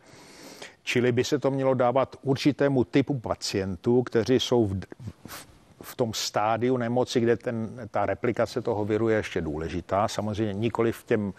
Čili 0.83 1.11
by 1.11 1.23
se 1.23 1.39
to 1.39 1.51
mělo 1.51 1.73
dávat 1.73 2.15
určitému 2.21 2.83
typu 2.83 3.19
pacientů, 3.19 4.03
kteří 4.03 4.39
jsou 4.39 4.65
v, 4.65 4.79
v 5.25 5.47
v 5.85 5.95
tom 5.95 6.13
stádiu 6.13 6.77
nemoci, 6.77 7.19
kde 7.19 7.37
ten, 7.37 7.87
ta 7.91 8.05
replikace 8.05 8.61
toho 8.61 8.85
viru 8.85 9.09
je 9.09 9.17
ještě 9.17 9.41
důležitá. 9.41 10.07
Samozřejmě 10.07 10.53
nikoli 10.53 10.91
v 10.91 11.03
těm 11.03 11.33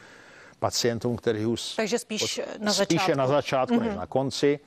pacientům, 0.58 1.16
kteří 1.16 1.46
už... 1.46 1.74
Takže 1.74 1.98
spíš 1.98 2.40
na 2.58 2.72
začátku. 2.72 2.94
Spíše 2.94 3.16
na 3.16 3.26
začátku 3.26 3.74
mm-hmm. 3.74 3.80
než 3.80 3.88
mhm. 3.88 3.98
na 3.98 4.06
konci, 4.06 4.60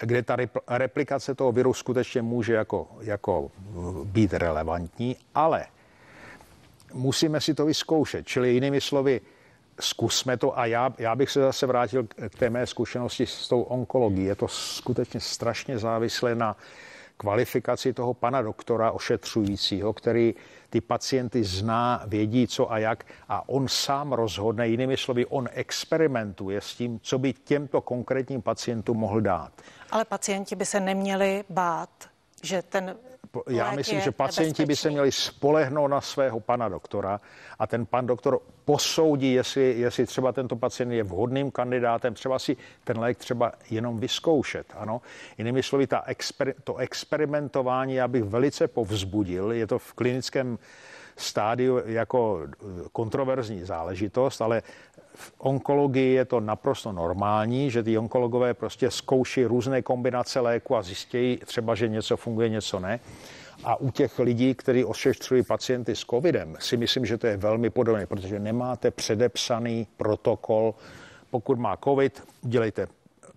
kde 0.00 0.22
ta 0.22 0.36
replikace 0.68 1.34
toho 1.34 1.52
viru 1.52 1.74
skutečně 1.74 2.22
může 2.22 2.54
jako, 2.54 2.88
jako 3.00 3.50
být 4.04 4.34
relevantní, 4.34 5.16
ale 5.34 5.66
musíme 6.92 7.40
si 7.40 7.54
to 7.54 7.66
vyzkoušet. 7.66 8.26
Čili 8.26 8.52
jinými 8.54 8.80
slovy, 8.80 9.20
zkusme 9.80 10.36
to 10.36 10.58
a 10.58 10.66
já, 10.66 10.94
já 10.98 11.16
bych 11.16 11.30
se 11.30 11.40
zase 11.40 11.66
vrátil 11.66 12.06
k 12.06 12.38
té 12.38 12.50
mé 12.50 12.66
zkušenosti 12.66 13.26
s 13.26 13.48
tou 13.48 13.62
onkologií. 13.62 14.24
Je 14.24 14.34
to 14.34 14.48
skutečně 14.48 15.20
strašně 15.20 15.78
závislé 15.78 16.34
na 16.34 16.56
kvalifikaci 17.20 17.92
toho 17.92 18.14
pana 18.14 18.42
doktora 18.42 18.92
ošetřujícího, 18.92 19.92
který 19.92 20.34
ty 20.70 20.80
pacienty 20.80 21.44
zná, 21.44 22.02
vědí 22.06 22.46
co 22.46 22.72
a 22.72 22.78
jak 22.78 23.04
a 23.28 23.48
on 23.48 23.68
sám 23.68 24.12
rozhodne, 24.12 24.68
jinými 24.68 24.96
slovy, 24.96 25.26
on 25.26 25.48
experimentuje 25.52 26.60
s 26.60 26.74
tím, 26.74 27.00
co 27.02 27.18
by 27.18 27.32
těmto 27.32 27.80
konkrétním 27.80 28.42
pacientům 28.42 28.96
mohl 28.96 29.20
dát. 29.20 29.52
Ale 29.90 30.04
pacienti 30.04 30.56
by 30.56 30.64
se 30.66 30.80
neměli 30.80 31.44
bát, 31.48 31.90
že 32.42 32.62
ten 32.62 32.96
já 33.48 33.72
myslím, 33.72 34.00
že 34.00 34.10
pacienti 34.10 34.66
by 34.66 34.76
se 34.76 34.90
měli 34.90 35.12
spolehnout 35.12 35.90
na 35.90 36.00
svého 36.00 36.40
pana 36.40 36.68
doktora 36.68 37.20
a 37.58 37.66
ten 37.66 37.86
pan 37.86 38.06
doktor 38.06 38.40
posoudí, 38.64 39.32
jestli, 39.32 39.74
jestli 39.78 40.06
třeba 40.06 40.32
tento 40.32 40.56
pacient 40.56 40.92
je 40.92 41.02
vhodným 41.02 41.50
kandidátem, 41.50 42.14
třeba 42.14 42.38
si 42.38 42.56
ten 42.84 42.98
lék 42.98 43.18
třeba 43.18 43.52
jenom 43.70 43.98
vyzkoušet. 43.98 44.66
Ano. 44.76 45.00
Jinými 45.38 45.62
slovy, 45.62 45.86
ta 45.86 46.02
exper, 46.06 46.54
to 46.64 46.76
experimentování 46.76 47.94
já 47.94 48.08
bych 48.08 48.22
velice 48.24 48.68
povzbudil. 48.68 49.52
Je 49.52 49.66
to 49.66 49.78
v 49.78 49.92
klinickém 49.92 50.58
stádiu 51.16 51.82
jako 51.86 52.40
kontroverzní 52.92 53.64
záležitost, 53.64 54.42
ale 54.42 54.62
v 55.14 55.32
onkologii 55.38 56.14
je 56.14 56.24
to 56.24 56.40
naprosto 56.40 56.92
normální, 56.92 57.70
že 57.70 57.82
ty 57.82 57.98
onkologové 57.98 58.54
prostě 58.54 58.90
zkouší 58.90 59.44
různé 59.44 59.82
kombinace 59.82 60.40
léku 60.40 60.76
a 60.76 60.82
zjistějí 60.82 61.36
třeba, 61.36 61.74
že 61.74 61.88
něco 61.88 62.16
funguje, 62.16 62.48
něco 62.48 62.80
ne. 62.80 63.00
A 63.64 63.76
u 63.76 63.90
těch 63.90 64.18
lidí, 64.18 64.54
kteří 64.54 64.84
ošetřují 64.84 65.42
pacienty 65.42 65.96
s 65.96 66.04
covidem, 66.04 66.56
si 66.60 66.76
myslím, 66.76 67.06
že 67.06 67.18
to 67.18 67.26
je 67.26 67.36
velmi 67.36 67.70
podobné, 67.70 68.06
protože 68.06 68.38
nemáte 68.38 68.90
předepsaný 68.90 69.86
protokol. 69.96 70.74
Pokud 71.30 71.58
má 71.58 71.76
covid, 71.76 72.22
dělejte 72.42 72.86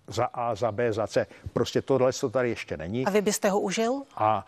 za 0.06 0.24
A, 0.24 0.54
za 0.54 0.72
B, 0.72 0.92
za 0.92 1.06
C. 1.06 1.26
Prostě 1.52 1.82
tohle 1.82 2.12
to 2.12 2.30
tady 2.30 2.48
ještě 2.48 2.76
není. 2.76 3.06
A 3.06 3.10
vy 3.10 3.20
byste 3.20 3.48
ho 3.48 3.60
užil? 3.60 4.02
A 4.16 4.46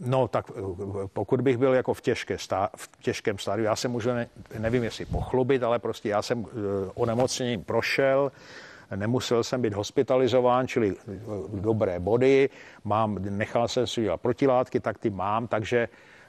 No, 0.00 0.28
tak 0.28 0.50
pokud 1.12 1.40
bych 1.40 1.58
byl 1.58 1.74
jako 1.74 1.94
v, 1.94 2.00
těžké 2.00 2.38
stá, 2.38 2.70
v 2.76 2.88
těžkém 3.00 3.38
stádiu, 3.38 3.64
já 3.64 3.76
jsem 3.76 3.90
můžu, 3.90 4.08
ne, 4.08 4.28
nevím, 4.58 4.84
jestli 4.84 5.04
pochlubit, 5.04 5.62
ale 5.62 5.78
prostě 5.78 6.08
já 6.08 6.22
jsem 6.22 6.46
eh, 6.46 6.90
onemocněním 6.94 7.64
prošel, 7.64 8.32
nemusel 8.96 9.44
jsem 9.44 9.62
být 9.62 9.74
hospitalizován, 9.74 10.68
čili 10.68 10.96
eh, 10.96 11.12
dobré 11.52 12.00
body, 12.00 12.50
mám, 12.84 13.18
nechal 13.20 13.68
jsem 13.68 13.86
si 13.86 14.02
dělat 14.02 14.20
protilátky, 14.20 14.80
tak 14.80 14.98
ty 14.98 15.10
mám, 15.10 15.46
takže 15.46 15.88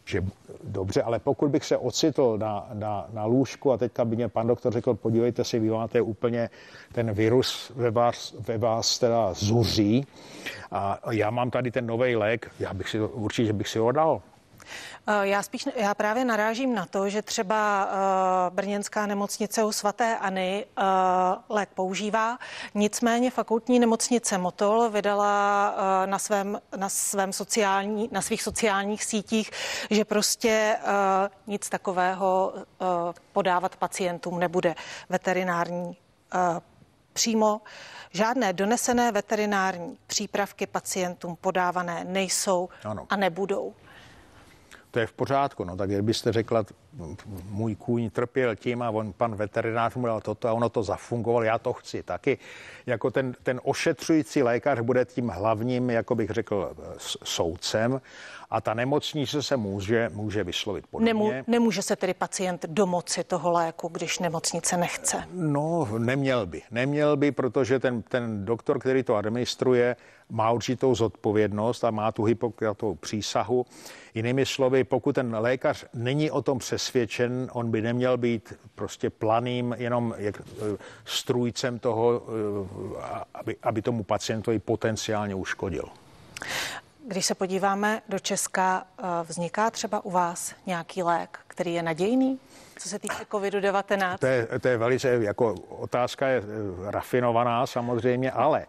že 0.09 0.23
dobře, 0.63 1.03
ale 1.03 1.19
pokud 1.19 1.49
bych 1.51 1.65
se 1.65 1.77
ocitl 1.77 2.37
na, 2.37 2.69
na, 2.73 3.07
na 3.13 3.25
lůžku 3.25 3.71
a 3.71 3.77
teďka 3.77 4.05
by 4.05 4.15
mě 4.15 4.27
pan 4.27 4.47
doktor 4.47 4.73
řekl, 4.73 4.93
podívejte 4.93 5.43
si, 5.43 5.59
vy 5.59 5.69
máte 5.69 6.01
úplně 6.01 6.49
ten 6.91 7.11
virus 7.11 7.71
ve 7.75 7.91
vás, 7.91 8.35
ve 8.39 8.57
vás 8.57 8.99
teda 8.99 9.33
zuří 9.33 10.07
a 10.71 10.99
já 11.11 11.29
mám 11.29 11.51
tady 11.51 11.71
ten 11.71 11.87
nový 11.87 12.15
lék, 12.15 12.51
já 12.59 12.73
bych 12.73 12.89
si 12.89 12.99
určitě 12.99 13.53
bych 13.53 13.67
si 13.67 13.79
ho 13.79 13.91
dal. 13.91 14.21
Eh, 15.07 15.27
já 15.27 15.43
spíš, 15.43 15.67
já 15.75 15.93
právě 15.93 16.25
narážím 16.25 16.75
na 16.75 16.85
to, 16.85 17.09
že 17.09 17.21
třeba 17.21 17.85
uh, 17.85 18.55
brněnská 18.55 19.05
nemocnice 19.05 19.63
u 19.63 19.71
svatéAny 19.71 20.65
uh, 20.77 20.83
lék 21.49 21.69
používá, 21.73 22.37
nicméně 22.73 23.31
fakultní 23.31 23.79
nemocnice 23.79 24.37
Motol 24.37 24.89
vydala 24.89 25.75
na, 26.05 26.19
svém, 26.19 26.61
na, 26.75 26.89
svém 26.89 27.33
sociální, 27.33 28.09
na 28.11 28.21
svých 28.21 28.43
sociálních 28.43 29.03
sítích, 29.03 29.51
že 29.89 30.05
prostě 30.05 30.77
nic 31.47 31.69
takového 31.69 32.53
podávat 33.33 33.75
pacientům 33.75 34.39
nebude 34.39 34.75
veterinární 35.09 35.97
přímo. 37.13 37.61
Žádné 38.11 38.53
donesené 38.53 39.11
veterinární 39.11 39.97
přípravky 40.07 40.67
pacientům 40.67 41.35
podávané 41.35 42.03
nejsou 42.03 42.69
ano. 42.83 43.05
a 43.09 43.15
nebudou 43.15 43.73
to 44.91 44.99
je 44.99 45.07
v 45.07 45.13
pořádku. 45.13 45.63
No 45.63 45.77
tak 45.77 45.89
kdybyste 45.89 46.31
řekla, 46.31 46.65
můj 47.49 47.75
kůň 47.75 48.09
trpěl 48.09 48.55
tím 48.55 48.81
a 48.81 48.89
on, 48.89 49.13
pan 49.13 49.35
veterinář 49.35 49.95
mu 49.95 50.05
dal 50.05 50.21
toto 50.21 50.47
a 50.47 50.53
ono 50.53 50.69
to 50.69 50.83
zafungovalo, 50.83 51.43
já 51.43 51.57
to 51.57 51.73
chci 51.73 52.03
taky. 52.03 52.37
Jako 52.85 53.11
ten, 53.11 53.35
ten 53.43 53.61
ošetřující 53.63 54.43
lékař 54.43 54.79
bude 54.79 55.05
tím 55.05 55.27
hlavním, 55.27 55.89
jako 55.89 56.15
bych 56.15 56.29
řekl, 56.29 56.75
soudcem 57.23 58.01
a 58.49 58.61
ta 58.61 58.73
nemocnice 58.73 59.43
se 59.43 59.57
může, 59.57 60.09
může 60.13 60.43
vyslovit 60.43 60.87
podobně. 60.87 61.13
Nemu, 61.13 61.31
nemůže 61.47 61.81
se 61.81 61.95
tedy 61.95 62.13
pacient 62.13 62.65
domoci 62.65 63.23
toho 63.23 63.51
léku, 63.51 63.87
když 63.87 64.19
nemocnice 64.19 64.77
nechce? 64.77 65.23
No, 65.33 65.87
neměl 65.97 66.45
by. 66.45 66.61
Neměl 66.71 67.17
by, 67.17 67.31
protože 67.31 67.79
ten, 67.79 68.01
ten 68.01 68.45
doktor, 68.45 68.79
který 68.79 69.03
to 69.03 69.15
administruje, 69.15 69.95
má 70.29 70.51
určitou 70.51 70.95
zodpovědnost 70.95 71.83
a 71.83 71.91
má 71.91 72.11
tu 72.11 72.23
hypokratovou 72.23 72.95
přísahu. 72.95 73.65
Jinými 74.13 74.45
slovy, 74.45 74.83
pokud 74.83 75.15
ten 75.15 75.35
lékař 75.39 75.85
není 75.93 76.31
o 76.31 76.41
tom 76.41 76.59
přesvědčen, 76.59 77.49
on 77.53 77.71
by 77.71 77.81
neměl 77.81 78.17
být 78.17 78.53
prostě 78.75 79.09
planým 79.09 79.75
jenom 79.77 80.15
jak, 80.17 80.41
eh, 80.41 80.77
strůjcem 81.05 81.79
toho, 81.79 82.21
eh, 82.21 83.23
aby, 83.33 83.55
aby 83.63 83.81
tomu 83.81 84.03
pacientovi 84.03 84.59
potenciálně 84.59 85.35
uškodil. 85.35 85.85
Když 87.07 87.25
se 87.25 87.35
podíváme 87.35 88.01
do 88.09 88.19
Česka, 88.19 88.87
eh, 88.99 89.03
vzniká 89.23 89.71
třeba 89.71 90.05
u 90.05 90.11
vás 90.11 90.55
nějaký 90.65 91.03
lék, 91.03 91.39
který 91.47 91.73
je 91.73 91.83
nadějný? 91.83 92.39
co 92.79 92.89
se 92.89 92.99
týče 92.99 93.25
COVID-19? 93.31 94.17
To 94.17 94.27
je, 94.27 94.47
to 94.61 94.67
je 94.67 94.77
velice, 94.77 95.09
jako 95.09 95.53
otázka 95.69 96.27
je 96.27 96.43
rafinovaná 96.85 97.67
samozřejmě, 97.67 98.31
ale 98.31 98.65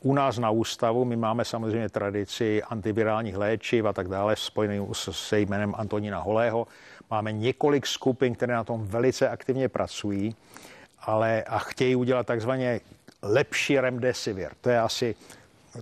u 0.00 0.14
nás 0.14 0.38
na 0.38 0.50
ústavu 0.50 1.04
my 1.04 1.16
máme 1.16 1.44
samozřejmě 1.44 1.88
tradici 1.88 2.62
antivirálních 2.62 3.36
léčiv 3.36 3.84
a 3.84 3.92
tak 3.92 4.08
dále, 4.08 4.36
spojený 4.36 4.88
se 5.10 5.40
jménem 5.40 5.74
Antonína 5.76 6.18
Holého. 6.18 6.66
Máme 7.10 7.32
několik 7.32 7.86
skupin, 7.86 8.34
které 8.34 8.54
na 8.54 8.64
tom 8.64 8.86
velice 8.86 9.28
aktivně 9.28 9.68
pracují, 9.68 10.36
ale 11.00 11.42
a 11.42 11.58
chtějí 11.58 11.96
udělat 11.96 12.26
takzvaně 12.26 12.80
lepší 13.22 13.80
remdesivir. 13.80 14.50
To 14.60 14.70
je 14.70 14.80
asi 14.80 15.14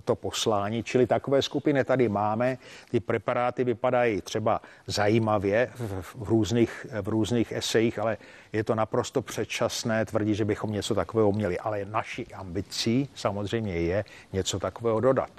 to 0.05 0.15
poslání, 0.15 0.83
čili 0.83 1.07
takové 1.07 1.41
skupiny 1.41 1.83
tady 1.83 2.09
máme. 2.09 2.57
Ty 2.91 2.99
preparáty 2.99 3.63
vypadají 3.63 4.21
třeba 4.21 4.61
zajímavě 4.87 5.71
v, 5.75 6.01
v, 6.01 6.29
různých, 6.29 6.87
v 7.01 7.07
různých 7.07 7.51
esejích, 7.51 7.99
ale 7.99 8.17
je 8.53 8.63
to 8.63 8.75
naprosto 8.75 9.21
předčasné 9.21 10.05
tvrdit, 10.05 10.35
že 10.35 10.45
bychom 10.45 10.71
něco 10.71 10.95
takového 10.95 11.31
měli. 11.31 11.59
Ale 11.59 11.85
naší 11.85 12.33
ambicí 12.33 13.09
samozřejmě 13.15 13.73
je 13.73 14.05
něco 14.33 14.59
takového 14.59 14.99
dodat. 14.99 15.31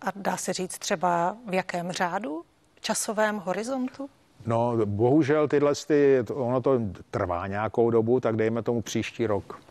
A 0.00 0.06
dá 0.16 0.36
se 0.36 0.52
říct 0.52 0.78
třeba 0.78 1.36
v 1.48 1.54
jakém 1.54 1.92
řádu, 1.92 2.44
časovém 2.80 3.36
horizontu? 3.36 4.10
No, 4.46 4.76
bohužel 4.84 5.48
tyhle, 5.48 5.74
ty, 5.86 6.24
ono 6.34 6.60
to 6.60 6.80
trvá 7.10 7.46
nějakou 7.46 7.90
dobu, 7.90 8.20
tak 8.20 8.36
dejme 8.36 8.62
tomu 8.62 8.82
příští 8.82 9.26
rok. 9.26 9.65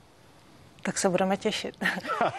Tak 0.86 0.98
se 0.98 1.10
budeme 1.10 1.38
těšit. 1.38 1.76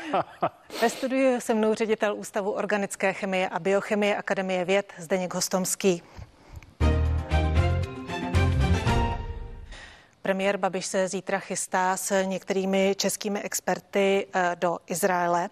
Ve 0.83 0.91
studiu 0.91 1.41
se 1.41 1.55
mnou 1.55 1.75
ředitel 1.75 2.15
Ústavu 2.17 2.51
organické 2.51 3.13
chemie 3.13 3.49
a 3.49 3.59
biochemie 3.59 4.17
Akademie 4.17 4.65
věd 4.65 4.93
Zdeněk 4.99 5.35
Hostomský. 5.35 6.03
Premiér 10.23 10.57
Babiš 10.57 10.87
se 10.87 11.09
zítra 11.09 11.39
chystá 11.39 11.97
s 11.97 12.23
některými 12.23 12.95
českými 12.99 13.43
experty 13.43 14.27
eh, 14.35 14.57
do 14.59 14.79
Izraele. 14.87 15.51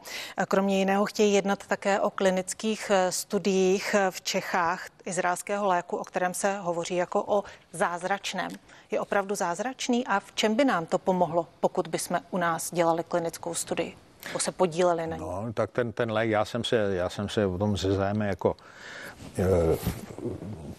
Kromě 0.48 0.78
jiného 0.78 1.04
chtějí 1.04 1.34
jednat 1.34 1.66
také 1.66 2.00
o 2.00 2.10
klinických 2.10 2.90
eh, 2.90 3.12
studiích 3.12 3.96
v 4.10 4.20
Čechách 4.20 4.86
izraelského 5.04 5.66
léku, 5.66 5.96
o 5.96 6.04
kterém 6.04 6.34
se 6.34 6.58
hovoří 6.58 6.96
jako 6.96 7.24
o 7.26 7.44
zázračném. 7.72 8.50
Je 8.94 9.00
opravdu 9.00 9.34
zázračný 9.34 10.06
a 10.06 10.20
v 10.20 10.32
čem 10.34 10.54
by 10.54 10.64
nám 10.64 10.86
to 10.86 10.98
pomohlo, 10.98 11.46
pokud 11.60 11.88
bychom 11.88 12.20
u 12.30 12.38
nás 12.38 12.74
dělali 12.74 13.04
klinickou 13.04 13.54
studii? 13.54 13.96
Nebo 14.26 14.38
se 14.38 14.52
podíleli 14.52 15.06
na 15.06 15.16
ní? 15.16 15.22
No, 15.22 15.52
tak 15.54 15.70
ten, 15.70 15.92
ten 15.92 16.12
lék, 16.12 16.30
já 16.30 16.44
jsem 16.44 16.64
se, 16.64 16.76
já 16.76 17.08
jsem 17.08 17.28
se 17.28 17.46
o 17.46 17.58
tom 17.58 17.76
se 17.76 17.88
jako 18.24 18.56
Eh, 19.38 19.78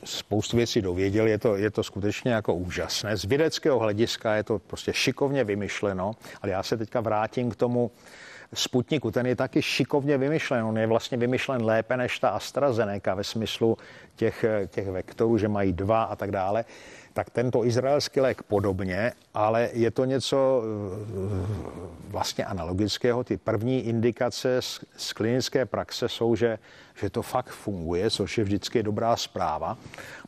spoustu 0.04 0.58
věcí 0.58 0.82
dověděl, 0.82 1.28
je 1.28 1.38
to, 1.38 1.56
je 1.56 1.72
to 1.72 1.84
skutečně 1.84 2.32
jako 2.32 2.56
úžasné. 2.56 3.18
Z 3.18 3.26
vědeckého 3.26 3.80
hlediska 3.80 4.36
je 4.36 4.44
to 4.44 4.60
prostě 4.60 4.94
šikovně 4.94 5.44
vymyšleno, 5.44 6.16
ale 6.42 6.52
já 6.52 6.64
se 6.64 6.78
teďka 6.78 7.02
vrátím 7.02 7.52
k 7.52 7.56
tomu 7.56 7.92
Sputniku. 8.54 9.12
Ten 9.12 9.26
je 9.26 9.36
taky 9.36 9.62
šikovně 9.62 10.18
vymyšlen. 10.18 10.66
On 10.66 10.78
je 10.78 10.88
vlastně 10.88 11.18
vymyšlen 11.18 11.66
lépe 11.66 11.98
než 11.98 12.20
ta 12.20 12.30
AstraZeneca 12.30 13.16
ve 13.16 13.24
smyslu 13.24 13.78
těch, 14.16 14.46
těch 14.68 14.88
vektorů, 14.88 15.38
že 15.38 15.48
mají 15.48 15.74
dva 15.74 16.04
a 16.04 16.16
tak 16.16 16.32
dále 16.32 16.66
tak 17.16 17.30
tento 17.30 17.66
izraelský 17.66 18.20
lék 18.20 18.44
podobně, 18.44 19.12
ale 19.36 19.70
je 19.74 19.92
to 19.92 20.06
něco 20.06 20.64
eh, 20.64 21.96
vlastně 22.08 22.46
analogického. 22.46 23.24
Ty 23.24 23.38
první 23.38 23.80
indikace 23.80 24.62
z, 24.62 24.80
z 24.98 25.14
klinické 25.14 25.66
praxe 25.66 26.10
jsou, 26.10 26.36
že, 26.36 26.60
že 26.96 27.10
to 27.10 27.22
fakt 27.22 27.50
funguje, 27.50 28.10
což 28.10 28.38
je 28.38 28.44
vždycky 28.44 28.84
dobrá 28.84 29.16
zpráva 29.16 29.78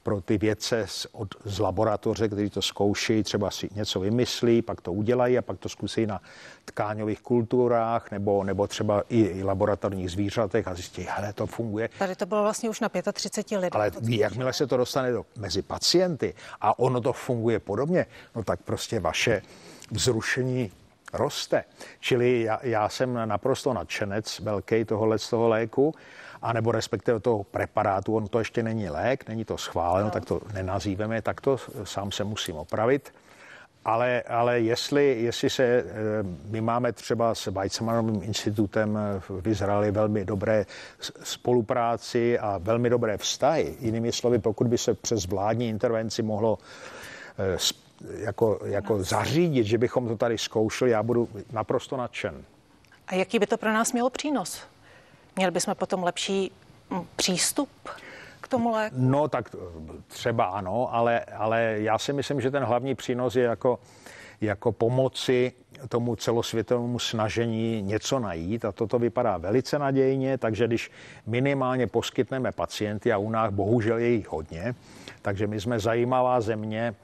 pro 0.04 0.22
ty 0.22 0.38
vědce 0.38 0.86
z, 0.88 1.08
od, 1.12 1.36
z 1.46 1.60
laboratoře, 1.60 2.28
kteří 2.28 2.50
to 2.50 2.62
zkouší, 2.62 3.24
třeba 3.24 3.52
si 3.52 3.70
něco 3.76 4.00
vymyslí, 4.00 4.62
pak 4.62 4.82
to 4.82 4.94
udělají 4.94 5.38
a 5.38 5.42
pak 5.42 5.60
to 5.60 5.70
zkusí 5.70 6.06
na 6.06 6.22
tkáňových 6.66 7.22
kulturách 7.22 8.12
nebo, 8.12 8.44
nebo 8.44 8.68
třeba 8.68 9.04
i, 9.10 9.22
i 9.22 9.44
laboratorních 9.44 10.12
zvířatech 10.12 10.68
a 10.68 10.74
zjistí, 10.74 11.08
hele, 11.10 11.34
to 11.34 11.48
funguje. 11.48 11.90
Tady 12.00 12.16
to 12.16 12.26
bylo 12.26 12.42
vlastně 12.42 12.70
už 12.70 12.80
na 12.80 12.90
35 13.14 13.58
lidech. 13.58 13.76
Ale 13.76 13.92
jakmile 14.10 14.54
se 14.54 14.68
to 14.68 14.78
dostane 14.78 15.12
do, 15.12 15.26
mezi 15.36 15.62
pacienty 15.62 16.34
a 16.62 16.80
ono 16.80 17.02
to 17.02 17.14
funguje 17.14 17.60
podobně, 17.60 18.06
no 18.36 18.44
tak 18.44 18.60
prostě 18.62 18.97
vaše 19.00 19.42
vzrušení 19.92 20.72
roste. 21.14 21.64
Čili 22.00 22.42
já, 22.42 22.60
já 22.64 22.90
jsem 22.90 23.20
naprosto 23.26 23.74
nadšenec 23.74 24.40
velký 24.40 24.86
tohohle 24.86 25.20
z 25.20 25.30
toho 25.30 25.48
léku 25.48 25.96
a 26.42 26.54
nebo 26.54 26.72
respektive 26.72 27.20
toho 27.20 27.44
preparátu, 27.44 28.16
on 28.16 28.28
to 28.28 28.40
ještě 28.40 28.64
není 28.64 28.90
lék, 28.90 29.28
není 29.28 29.46
to 29.46 29.58
schváleno, 29.58 30.06
no. 30.06 30.12
tak 30.12 30.26
to 30.26 30.42
nenazýveme, 30.54 31.22
tak 31.22 31.42
to 31.42 31.58
sám 31.84 32.12
se 32.12 32.24
musím 32.24 32.56
opravit. 32.56 33.14
Ale, 33.86 34.22
ale 34.22 34.60
jestli, 34.60 35.22
jestli 35.22 35.50
se, 35.50 35.64
eh, 35.64 35.84
my 36.50 36.62
máme 36.62 36.92
třeba 36.92 37.36
s 37.36 37.46
Weizmannovým 37.46 38.24
institutem 38.24 39.00
v 39.20 39.48
Izraeli 39.48 39.92
velmi 39.92 40.26
dobré 40.26 40.66
spolupráci 41.24 42.40
a 42.40 42.58
velmi 42.58 42.90
dobré 42.90 43.18
vztahy. 43.18 43.78
Jinými 43.80 44.12
slovy, 44.12 44.40
pokud 44.40 44.68
by 44.68 44.78
se 44.78 44.94
přes 44.94 45.26
vládní 45.26 45.70
intervenci 45.70 46.24
mohlo 46.24 46.58
eh, 47.38 47.58
jako, 48.18 48.60
jako 48.66 49.04
zařídit, 49.04 49.64
že 49.64 49.78
bychom 49.78 50.08
to 50.08 50.18
tady 50.18 50.38
zkoušeli, 50.38 50.92
já 50.92 51.04
budu 51.04 51.30
naprosto 51.52 51.98
nadšen. 51.98 52.44
A 53.08 53.16
jaký 53.16 53.40
by 53.40 53.48
to 53.48 53.58
pro 53.58 53.74
nás 53.74 53.94
mělo 53.94 54.10
přínos? 54.10 54.64
Měli 55.36 55.52
bychom 55.52 55.76
potom 55.76 56.04
lepší 56.04 56.52
mm, 56.90 57.08
přístup 57.16 57.70
k 58.42 58.48
tomu 58.48 58.72
léku? 58.72 58.96
No 59.00 59.28
tak 59.28 59.56
třeba 60.08 60.46
ano, 60.46 60.94
ale, 60.94 61.20
ale 61.20 61.76
já 61.78 61.98
si 61.98 62.14
myslím, 62.14 62.42
že 62.42 62.52
ten 62.52 62.64
hlavní 62.64 62.96
přínos 62.96 63.36
je 63.36 63.44
jako, 63.44 63.80
jako 64.42 64.72
pomoci 64.72 65.52
tomu 65.90 66.16
celosvětovému 66.16 67.00
snažení 67.00 67.82
něco 67.82 68.20
najít 68.20 68.66
a 68.66 68.72
toto 68.72 69.00
vypadá 69.00 69.38
velice 69.38 69.80
nadějně, 69.80 70.38
takže 70.38 70.68
když 70.68 70.92
minimálně 71.26 71.88
poskytneme 71.88 72.52
pacienty 72.52 73.14
a 73.14 73.18
u 73.18 73.30
nás 73.30 73.54
bohužel 73.54 73.98
je 73.98 74.10
jich 74.10 74.28
hodně, 74.28 74.76
takže 75.22 75.48
my 75.48 75.62
jsme 75.62 75.80
zajímavá 75.80 76.42
země, 76.42 76.96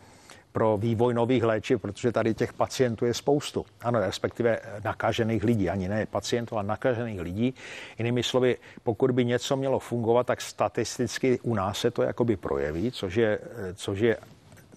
pro 0.54 0.78
vývoj 0.78 1.14
nových 1.14 1.44
léčiv, 1.44 1.82
protože 1.82 2.12
tady 2.12 2.34
těch 2.34 2.54
pacientů 2.54 3.06
je 3.06 3.14
spoustu. 3.14 3.66
Ano, 3.82 4.00
respektive 4.00 4.60
nakažených 4.84 5.44
lidí, 5.44 5.70
ani 5.70 5.90
ne 5.90 6.06
pacientů, 6.06 6.56
ale 6.56 6.64
nakažených 6.64 7.22
lidí. 7.22 7.54
Jinými 7.98 8.24
slovy, 8.24 8.58
pokud 8.84 9.12
by 9.12 9.26
něco 9.26 9.58
mělo 9.58 9.80
fungovat, 9.80 10.28
tak 10.28 10.42
statisticky 10.42 11.40
u 11.40 11.56
nás 11.56 11.80
se 11.80 11.92
to 11.92 12.04
jakoby 12.04 12.38
projeví, 12.38 12.92
což 12.92 13.16
je, 13.16 13.40
což 13.76 14.00
je 14.00 14.18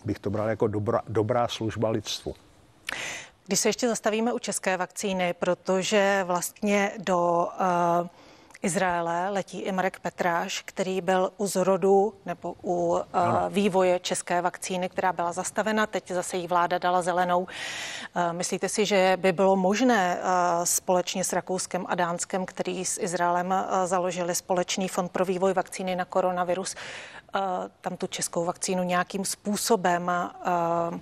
bych 0.04 0.18
to 0.18 0.30
bral 0.30 0.48
jako 0.48 0.66
dobrá, 0.66 1.02
dobrá 1.08 1.48
služba 1.48 1.90
lidstvu. 1.90 2.34
Když 3.46 3.60
se 3.60 3.68
ještě 3.68 3.88
zastavíme 3.88 4.32
u 4.32 4.38
české 4.38 4.76
vakcíny, 4.76 5.34
protože 5.38 6.22
vlastně 6.26 6.92
do 6.98 7.48
uh, 8.00 8.06
Izraele 8.66 9.30
letí 9.30 9.60
i 9.60 9.72
Marek 9.72 10.00
Petráš, 10.00 10.62
který 10.66 11.00
byl 11.00 11.32
u 11.36 11.46
zrodu 11.46 12.14
nebo 12.26 12.54
u 12.62 12.88
uh, 12.88 13.00
vývoje 13.48 13.98
české 13.98 14.40
vakcíny, 14.40 14.88
která 14.88 15.12
byla 15.12 15.32
zastavena. 15.32 15.86
Teď 15.86 16.10
zase 16.10 16.36
jí 16.36 16.46
vláda 16.46 16.78
dala 16.78 17.02
zelenou. 17.02 17.40
Uh, 17.40 17.46
myslíte 18.32 18.68
si, 18.68 18.86
že 18.86 19.16
by 19.20 19.32
bylo 19.32 19.56
možné 19.56 20.18
uh, 20.18 20.64
společně 20.64 21.24
s 21.24 21.32
Rakouskem 21.32 21.84
a 21.88 21.94
Dánskem, 21.94 22.46
který 22.46 22.84
s 22.84 22.98
Izraelem 23.00 23.50
uh, 23.50 23.86
založili 23.86 24.34
společný 24.34 24.88
fond 24.88 25.12
pro 25.12 25.24
vývoj 25.24 25.52
vakcíny 25.52 25.96
na 25.96 26.04
koronavirus, 26.04 26.74
uh, 26.74 27.40
tam 27.80 27.96
tu 27.96 28.06
českou 28.06 28.44
vakcínu 28.44 28.82
nějakým 28.82 29.24
způsobem 29.24 30.10
uh, 30.90 30.98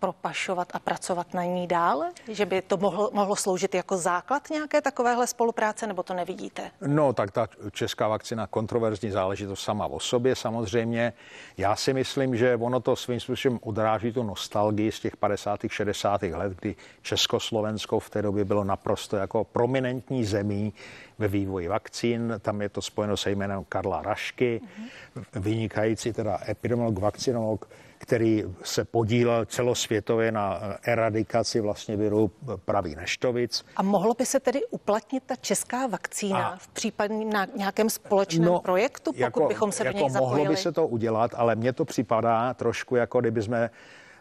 propašovat 0.00 0.68
a 0.74 0.78
pracovat 0.78 1.34
na 1.34 1.44
ní 1.44 1.66
dále? 1.66 2.10
Že 2.28 2.46
by 2.46 2.62
to 2.62 2.76
mohlo, 2.76 3.10
mohlo 3.12 3.36
sloužit 3.36 3.74
jako 3.74 3.96
základ 3.96 4.50
nějaké 4.50 4.80
takovéhle 4.80 5.26
spolupráce, 5.26 5.86
nebo 5.86 6.02
to 6.02 6.14
nevidíte? 6.14 6.70
No, 6.86 7.12
tak 7.12 7.30
ta 7.30 7.48
česká 7.72 8.08
vakcina 8.08 8.46
kontroverzní 8.46 9.10
záležitost 9.10 9.60
sama 9.60 9.86
o 9.86 10.00
sobě 10.00 10.36
samozřejmě. 10.36 11.12
Já 11.56 11.76
si 11.76 11.92
myslím, 11.94 12.36
že 12.36 12.56
ono 12.56 12.80
to 12.80 12.96
svým 12.96 13.20
způsobem 13.20 13.58
odráží 13.62 14.12
tu 14.12 14.22
nostalgii 14.22 14.92
z 14.92 15.00
těch 15.00 15.16
50. 15.16 15.60
60. 15.68 16.22
let, 16.22 16.52
kdy 16.60 16.76
Československo 17.02 18.00
v 18.00 18.10
té 18.10 18.22
době 18.22 18.44
bylo 18.44 18.64
naprosto 18.64 19.16
jako 19.16 19.44
prominentní 19.44 20.24
zemí 20.24 20.72
ve 21.18 21.28
vývoji 21.28 21.68
vakcín. 21.68 22.34
Tam 22.42 22.62
je 22.62 22.68
to 22.68 22.82
spojeno 22.82 23.16
se 23.16 23.30
jménem 23.30 23.64
Karla 23.68 24.02
Rašky, 24.02 24.60
mm-hmm. 24.60 25.40
vynikající 25.40 26.12
teda 26.12 26.38
epidemiolog, 26.48 26.98
vakcinolog, 26.98 27.68
který 27.98 28.44
se 28.62 28.84
podílel 28.84 29.46
celosvětově 29.46 30.32
na 30.32 30.60
eradikaci 30.82 31.60
vlastně 31.60 31.96
viru 31.96 32.30
pravý 32.64 32.94
neštovic. 32.94 33.64
A 33.76 33.82
mohlo 33.82 34.14
by 34.14 34.26
se 34.26 34.40
tedy 34.40 34.60
uplatnit 34.70 35.22
ta 35.26 35.36
česká 35.36 35.86
vakcína 35.86 36.48
a, 36.48 36.56
v 36.56 36.68
případě 36.68 37.14
na 37.14 37.46
nějakém 37.56 37.90
společném 37.90 38.48
no, 38.48 38.60
projektu, 38.60 39.12
pokud 39.12 39.20
jako, 39.20 39.48
bychom 39.48 39.72
se 39.72 39.84
jako 39.84 39.98
do 39.98 40.04
něj 40.04 40.10
zapojili? 40.10 40.38
Mohlo 40.38 40.52
by 40.52 40.56
se 40.56 40.72
to 40.72 40.86
udělat, 40.86 41.30
ale 41.36 41.56
mně 41.56 41.72
to 41.72 41.84
připadá 41.84 42.54
trošku 42.54 42.96
jako 42.96 43.20
kdyby 43.20 43.42
jsme 43.42 43.70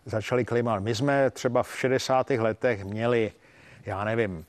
začali 0.05 0.45
klimat. 0.45 0.83
My 0.83 0.95
jsme 0.95 1.31
třeba 1.31 1.63
v 1.63 1.79
60. 1.79 2.29
letech 2.29 2.85
měli, 2.85 3.31
já 3.85 4.03
nevím, 4.03 4.45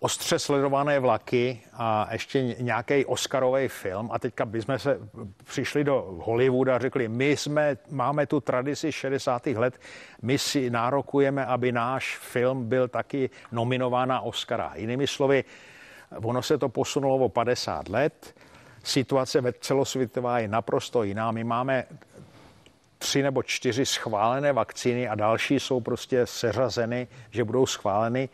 ostře 0.00 0.38
sledované 0.38 0.98
vlaky 0.98 1.60
a 1.72 2.08
ještě 2.12 2.42
nějaký 2.42 3.04
Oscarový 3.04 3.68
film 3.68 4.10
a 4.12 4.18
teďka 4.18 4.44
bychom 4.44 4.78
se 4.78 4.98
přišli 5.44 5.84
do 5.84 6.18
Hollywoodu 6.22 6.72
a 6.72 6.78
řekli, 6.78 7.08
my 7.08 7.30
jsme, 7.30 7.76
máme 7.90 8.26
tu 8.26 8.40
tradici 8.40 8.92
60. 8.92 9.46
let, 9.46 9.80
my 10.22 10.38
si 10.38 10.70
nárokujeme, 10.70 11.46
aby 11.46 11.72
náš 11.72 12.18
film 12.18 12.68
byl 12.68 12.88
taky 12.88 13.30
nominován 13.52 14.08
na 14.08 14.20
Oscara. 14.20 14.72
Jinými 14.74 15.06
slovy, 15.06 15.44
ono 16.16 16.42
se 16.42 16.58
to 16.58 16.68
posunulo 16.68 17.16
o 17.16 17.28
50 17.28 17.88
let, 17.88 18.34
situace 18.84 19.40
ve 19.40 19.52
celosvětová 19.52 20.38
je 20.38 20.48
naprosto 20.48 21.02
jiná. 21.02 21.30
My 21.30 21.44
máme 21.44 21.84
tři 22.98 23.22
nebo 23.22 23.42
čtyři 23.42 23.86
schválené 23.86 24.52
vakcíny 24.52 25.08
a 25.08 25.14
další 25.14 25.60
jsou 25.60 25.80
prostě 25.80 26.26
seřazeny, 26.26 27.08
že 27.30 27.44
budou 27.44 27.66
schváleny 27.66 28.28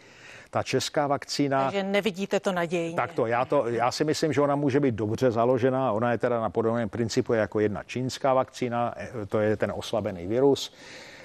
Ta 0.52 0.62
česká 0.62 1.06
vakcína... 1.06 1.62
Takže 1.64 1.82
nevidíte 1.82 2.40
to 2.40 2.52
nadějně. 2.52 2.96
Tak 2.96 3.12
to 3.12 3.26
já, 3.26 3.44
to, 3.44 3.68
já 3.68 3.90
si 3.90 4.04
myslím, 4.04 4.32
že 4.32 4.40
ona 4.40 4.56
může 4.56 4.80
být 4.80 4.94
dobře 4.94 5.30
založena. 5.30 5.92
Ona 5.92 6.12
je 6.12 6.18
teda 6.18 6.40
na 6.40 6.50
podobném 6.50 6.88
principu 6.88 7.32
jako 7.32 7.60
jedna 7.60 7.82
čínská 7.82 8.34
vakcína, 8.34 8.94
eh, 8.96 9.26
to 9.26 9.40
je 9.40 9.56
ten 9.56 9.72
oslabený 9.76 10.26
virus 10.26 10.74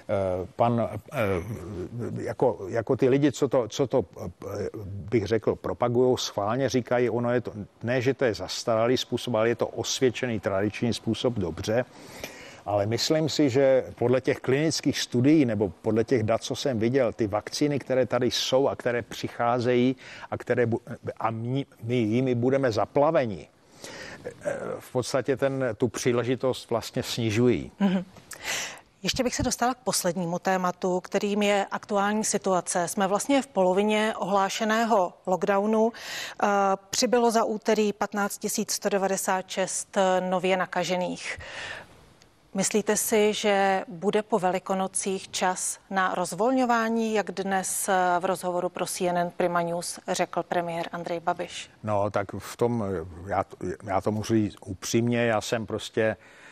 eh, 0.10 0.48
pan, 0.56 0.90
jako, 2.18 2.66
jako 2.68 2.96
ty 2.96 3.10
lidi, 3.10 3.32
co 3.32 3.48
to, 3.48 3.68
co 3.68 3.88
to 3.88 4.06
bych 4.86 5.28
řekl, 5.28 5.56
propagují, 5.56 6.18
schválně 6.18 6.70
říkají, 6.70 7.10
ono 7.10 7.34
je 7.34 7.42
to, 7.42 7.52
ne, 7.84 8.02
že 8.02 8.14
to 8.14 8.26
je 8.26 8.34
zastaralý 8.34 8.98
způsob, 8.98 9.36
ale 9.36 9.50
je 9.50 9.56
to 9.56 9.68
osvědčený 9.68 10.40
tradiční 10.40 10.94
způsob, 10.94 11.34
dobře. 11.34 11.86
Ale 12.68 12.86
myslím 12.86 13.30
si, 13.30 13.50
že 13.50 13.84
podle 13.96 14.22
těch 14.22 14.40
klinických 14.40 15.00
studií 15.00 15.46
nebo 15.46 15.70
podle 15.70 16.04
těch 16.04 16.24
dat, 16.24 16.44
co 16.44 16.56
jsem 16.56 16.80
viděl, 16.80 17.14
ty 17.14 17.28
vakcíny, 17.28 17.80
které 17.80 18.06
tady 18.06 18.32
jsou 18.32 18.68
a 18.68 18.76
které 18.76 19.02
přicházejí 19.02 19.96
a, 20.32 20.38
které, 20.38 20.66
a 21.20 21.32
my, 21.32 21.66
my 21.84 21.96
jimi 21.96 22.36
budeme 22.36 22.72
zaplaveni, 22.72 23.48
eh, 24.26 24.58
v 24.80 24.92
podstatě 24.92 25.38
ten, 25.38 25.64
tu 25.78 25.88
příležitost 25.88 26.70
vlastně 26.70 27.04
snižují. 27.04 27.72
Mm-hmm. 27.82 28.04
Ještě 29.04 29.24
bych 29.24 29.36
se 29.36 29.44
dostala 29.44 29.74
k 29.74 29.78
poslednímu 29.78 30.40
tématu, 30.40 31.00
kterým 31.00 31.42
je 31.42 31.66
aktuální 31.72 32.24
situace. 32.24 32.88
Jsme 32.88 33.08
vlastně 33.08 33.42
v 33.42 33.48
polovině 33.48 34.14
ohlášeného 34.18 35.14
lockdownu. 35.26 35.92
Eh, 35.94 36.48
přibylo 36.90 37.32
za 37.32 37.44
úterý 37.44 37.94
15 37.94 38.46
196 38.70 39.98
nově 40.30 40.58
nakažených. 40.58 41.38
Myslíte 42.54 42.98
si, 42.98 43.34
že 43.34 43.84
bude 43.88 44.24
po 44.24 44.40
velikonocích 44.40 45.30
čas 45.32 45.80
na 45.90 46.16
rozvolňování, 46.16 47.14
jak 47.14 47.32
dnes 47.32 47.90
v 48.20 48.26
rozhovoru 48.26 48.70
pro 48.70 48.86
CNN 48.86 49.30
Prima 49.38 49.62
News 49.62 50.00
řekl 50.08 50.44
premiér 50.44 50.90
Andrej 50.92 51.20
Babiš? 51.20 51.70
No, 51.84 52.10
tak 52.12 52.28
v 52.38 52.58
tom, 52.58 52.84
já, 53.28 53.44
já 53.84 54.02
to 54.02 54.12
můžu 54.12 54.34
říct 54.34 54.56
upřímně, 54.66 55.26
já 55.26 55.42
jsem 55.42 55.66
prostě 55.66 56.02
Eh, 56.12 56.47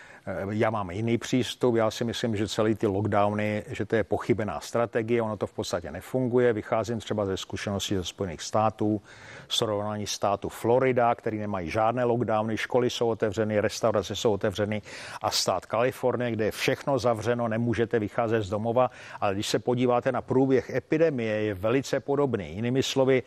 já 0.49 0.69
mám 0.69 0.91
jiný 0.91 1.17
přístup, 1.17 1.75
já 1.75 1.91
si 1.91 2.03
myslím, 2.03 2.35
že 2.35 2.47
celý 2.47 2.75
ty 2.75 2.87
lockdowny, 2.87 3.63
že 3.67 3.85
to 3.85 3.95
je 3.95 4.03
pochybená 4.03 4.59
strategie, 4.59 5.21
ono 5.21 5.37
to 5.37 5.47
v 5.47 5.53
podstatě 5.53 5.91
nefunguje. 5.91 6.53
Vycházím 6.53 6.99
třeba 6.99 7.25
ze 7.25 7.37
zkušeností 7.37 7.95
ze 7.95 8.03
Spojených 8.03 8.41
států, 8.41 9.01
srovnání 9.47 10.07
státu 10.07 10.49
Florida, 10.49 11.15
který 11.15 11.39
nemají 11.39 11.69
žádné 11.69 12.03
lockdowny, 12.03 12.57
školy 12.57 12.89
jsou 12.89 13.09
otevřeny, 13.09 13.59
restaurace 13.59 14.15
jsou 14.15 14.33
otevřeny 14.33 14.81
a 15.21 15.31
stát 15.31 15.65
Kalifornie, 15.65 16.31
kde 16.31 16.45
je 16.45 16.51
všechno 16.51 16.99
zavřeno, 16.99 17.47
nemůžete 17.47 17.99
vycházet 17.99 18.41
z 18.41 18.49
domova, 18.49 18.91
ale 19.21 19.33
když 19.33 19.47
se 19.47 19.59
podíváte 19.59 20.11
na 20.11 20.21
průběh 20.21 20.69
epidemie, 20.69 21.41
je 21.41 21.53
velice 21.53 21.99
podobný. 21.99 22.55
Jinými 22.55 22.83
slovy, 22.83 23.23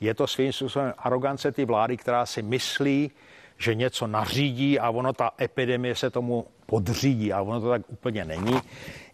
je 0.00 0.14
to 0.14 0.26
svým 0.26 0.52
způsobem 0.52 0.94
arogance 0.98 1.52
ty 1.52 1.64
vlády, 1.64 1.96
která 1.96 2.26
si 2.26 2.42
myslí, 2.42 3.10
že 3.62 3.74
něco 3.74 4.06
nařídí 4.06 4.78
a 4.78 4.90
ono 4.90 5.12
ta 5.12 5.30
epidemie 5.40 5.94
se 5.94 6.10
tomu 6.10 6.46
podřídí, 6.66 7.32
a 7.32 7.42
ono 7.42 7.60
to 7.60 7.68
tak 7.70 7.82
úplně 7.88 8.24
není. 8.24 8.60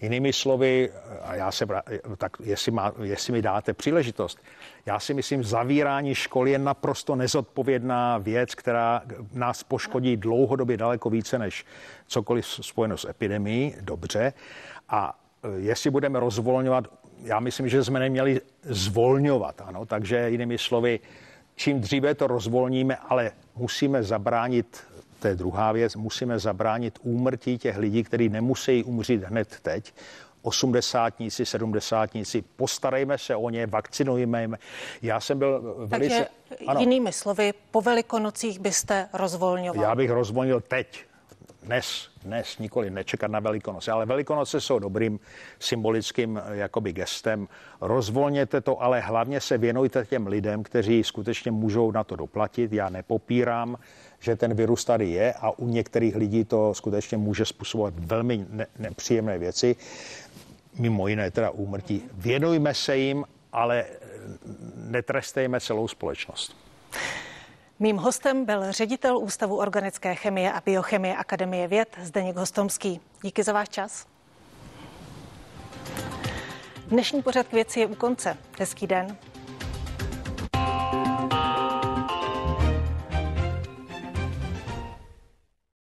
Jinými 0.01 0.33
slovy, 0.33 0.91
a 1.23 1.35
já 1.35 1.53
se, 1.53 1.67
tak 2.17 2.37
jestli, 2.45 2.73
má, 2.73 2.93
jestli 3.03 3.33
mi 3.33 3.43
dáte 3.43 3.73
příležitost, 3.73 4.39
já 4.87 5.01
si 5.01 5.15
myslím, 5.15 5.45
zavírání 5.45 6.15
školy 6.15 6.51
je 6.51 6.59
naprosto 6.59 7.17
nezodpovědná 7.17 8.19
věc, 8.19 8.55
která 8.55 9.03
nás 9.33 9.63
poškodí 9.63 10.17
dlouhodobě 10.17 10.77
daleko 10.77 11.11
více 11.11 11.39
než 11.39 11.67
cokoliv 12.07 12.47
spojeno 12.47 12.97
s 12.97 13.09
epidemií, 13.09 13.75
dobře. 13.81 14.33
A 14.89 15.19
jestli 15.57 15.91
budeme 15.91 16.21
rozvolňovat, 16.21 16.85
já 17.23 17.41
myslím, 17.41 17.69
že 17.69 17.85
jsme 17.85 18.01
neměli 18.01 18.41
zvolňovat, 18.63 19.63
ano, 19.65 19.87
takže 19.87 20.31
jinými 20.31 20.59
slovy, 20.59 21.01
čím 21.59 21.81
dříve 21.81 22.15
to 22.15 22.27
rozvolníme, 22.27 22.97
ale 22.97 23.31
musíme 23.57 24.03
zabránit, 24.03 24.81
to 25.21 25.29
je 25.29 25.35
druhá 25.35 25.73
věc, 25.73 25.97
musíme 25.97 26.39
zabránit 26.39 26.99
úmrtí 27.03 27.59
těch 27.59 27.77
lidí, 27.77 28.05
kteří 28.05 28.29
nemusí 28.29 28.85
umřít 28.85 29.25
hned 29.25 29.59
teď, 29.63 29.95
osmdesátníci, 30.43 31.47
sedmdesátníci, 31.47 32.43
postarejme 32.57 33.19
se 33.19 33.37
o 33.37 33.51
ně, 33.51 33.67
vakcinujme 33.67 34.41
jim. 34.41 34.59
Já 35.03 35.21
jsem 35.21 35.39
byl 35.39 35.75
velice... 35.87 36.27
Takže 36.49 36.67
ano, 36.67 36.81
jinými 36.81 37.13
slovy, 37.13 37.55
po 37.71 37.81
velikonocích 37.81 38.59
byste 38.59 39.09
rozvolňoval? 39.13 39.83
Já 39.83 39.95
bych 39.95 40.11
rozvolnil 40.11 40.61
teď, 40.61 41.05
dnes, 41.69 42.09
dnes, 42.25 42.59
nikoli 42.59 42.91
nečekat 42.91 43.31
na 43.31 43.41
Velikonoce, 43.41 43.93
ale 43.93 44.07
Velikonoce 44.07 44.61
jsou 44.61 44.79
dobrým 44.79 45.21
symbolickým 45.61 46.41
jakoby 46.53 46.93
gestem. 46.93 47.49
Rozvolněte 47.81 48.61
to, 48.61 48.83
ale 48.83 49.01
hlavně 49.01 49.41
se 49.41 49.59
věnujte 49.59 50.07
těm 50.07 50.27
lidem, 50.27 50.63
kteří 50.63 51.05
skutečně 51.05 51.51
můžou 51.51 51.91
na 51.91 52.05
to 52.05 52.17
doplatit. 52.17 52.73
Já 52.73 52.89
nepopírám, 52.89 53.77
že 54.21 54.37
ten 54.37 54.55
virus 54.55 54.85
tady 54.85 55.11
je 55.11 55.33
a 55.33 55.51
u 55.51 55.69
některých 55.69 56.17
lidí 56.17 56.45
to 56.45 56.75
skutečně 56.75 57.19
může 57.19 57.45
způsobovat 57.45 57.95
velmi 57.97 58.47
ne- 58.51 58.67
nepříjemné 58.79 59.39
věci, 59.39 59.77
mimo 60.79 61.09
jiné 61.09 61.31
teda 61.31 61.51
úmrtí. 61.51 62.03
Věnujme 62.13 62.75
se 62.75 62.97
jim, 62.97 63.25
ale 63.53 63.85
netrestejme 64.75 65.61
celou 65.61 65.89
společnost. 65.89 66.57
Mým 67.81 67.97
hostem 67.97 68.45
byl 68.45 68.73
ředitel 68.73 69.19
Ústavu 69.19 69.57
organické 69.57 70.15
chemie 70.15 70.53
a 70.53 70.63
biochemie 70.67 71.17
Akademie 71.17 71.69
věd 71.69 71.97
Zdeněk 72.03 72.37
Hostomský. 72.37 73.01
Díky 73.23 73.43
za 73.43 73.53
váš 73.53 73.69
čas. 73.69 74.07
Dnešní 76.87 77.23
pořad 77.23 77.49
k 77.49 77.53
věci 77.53 77.81
je 77.81 77.87
u 77.87 77.95
konce. 77.95 78.37
Hezký 78.59 78.87
den. 78.87 79.17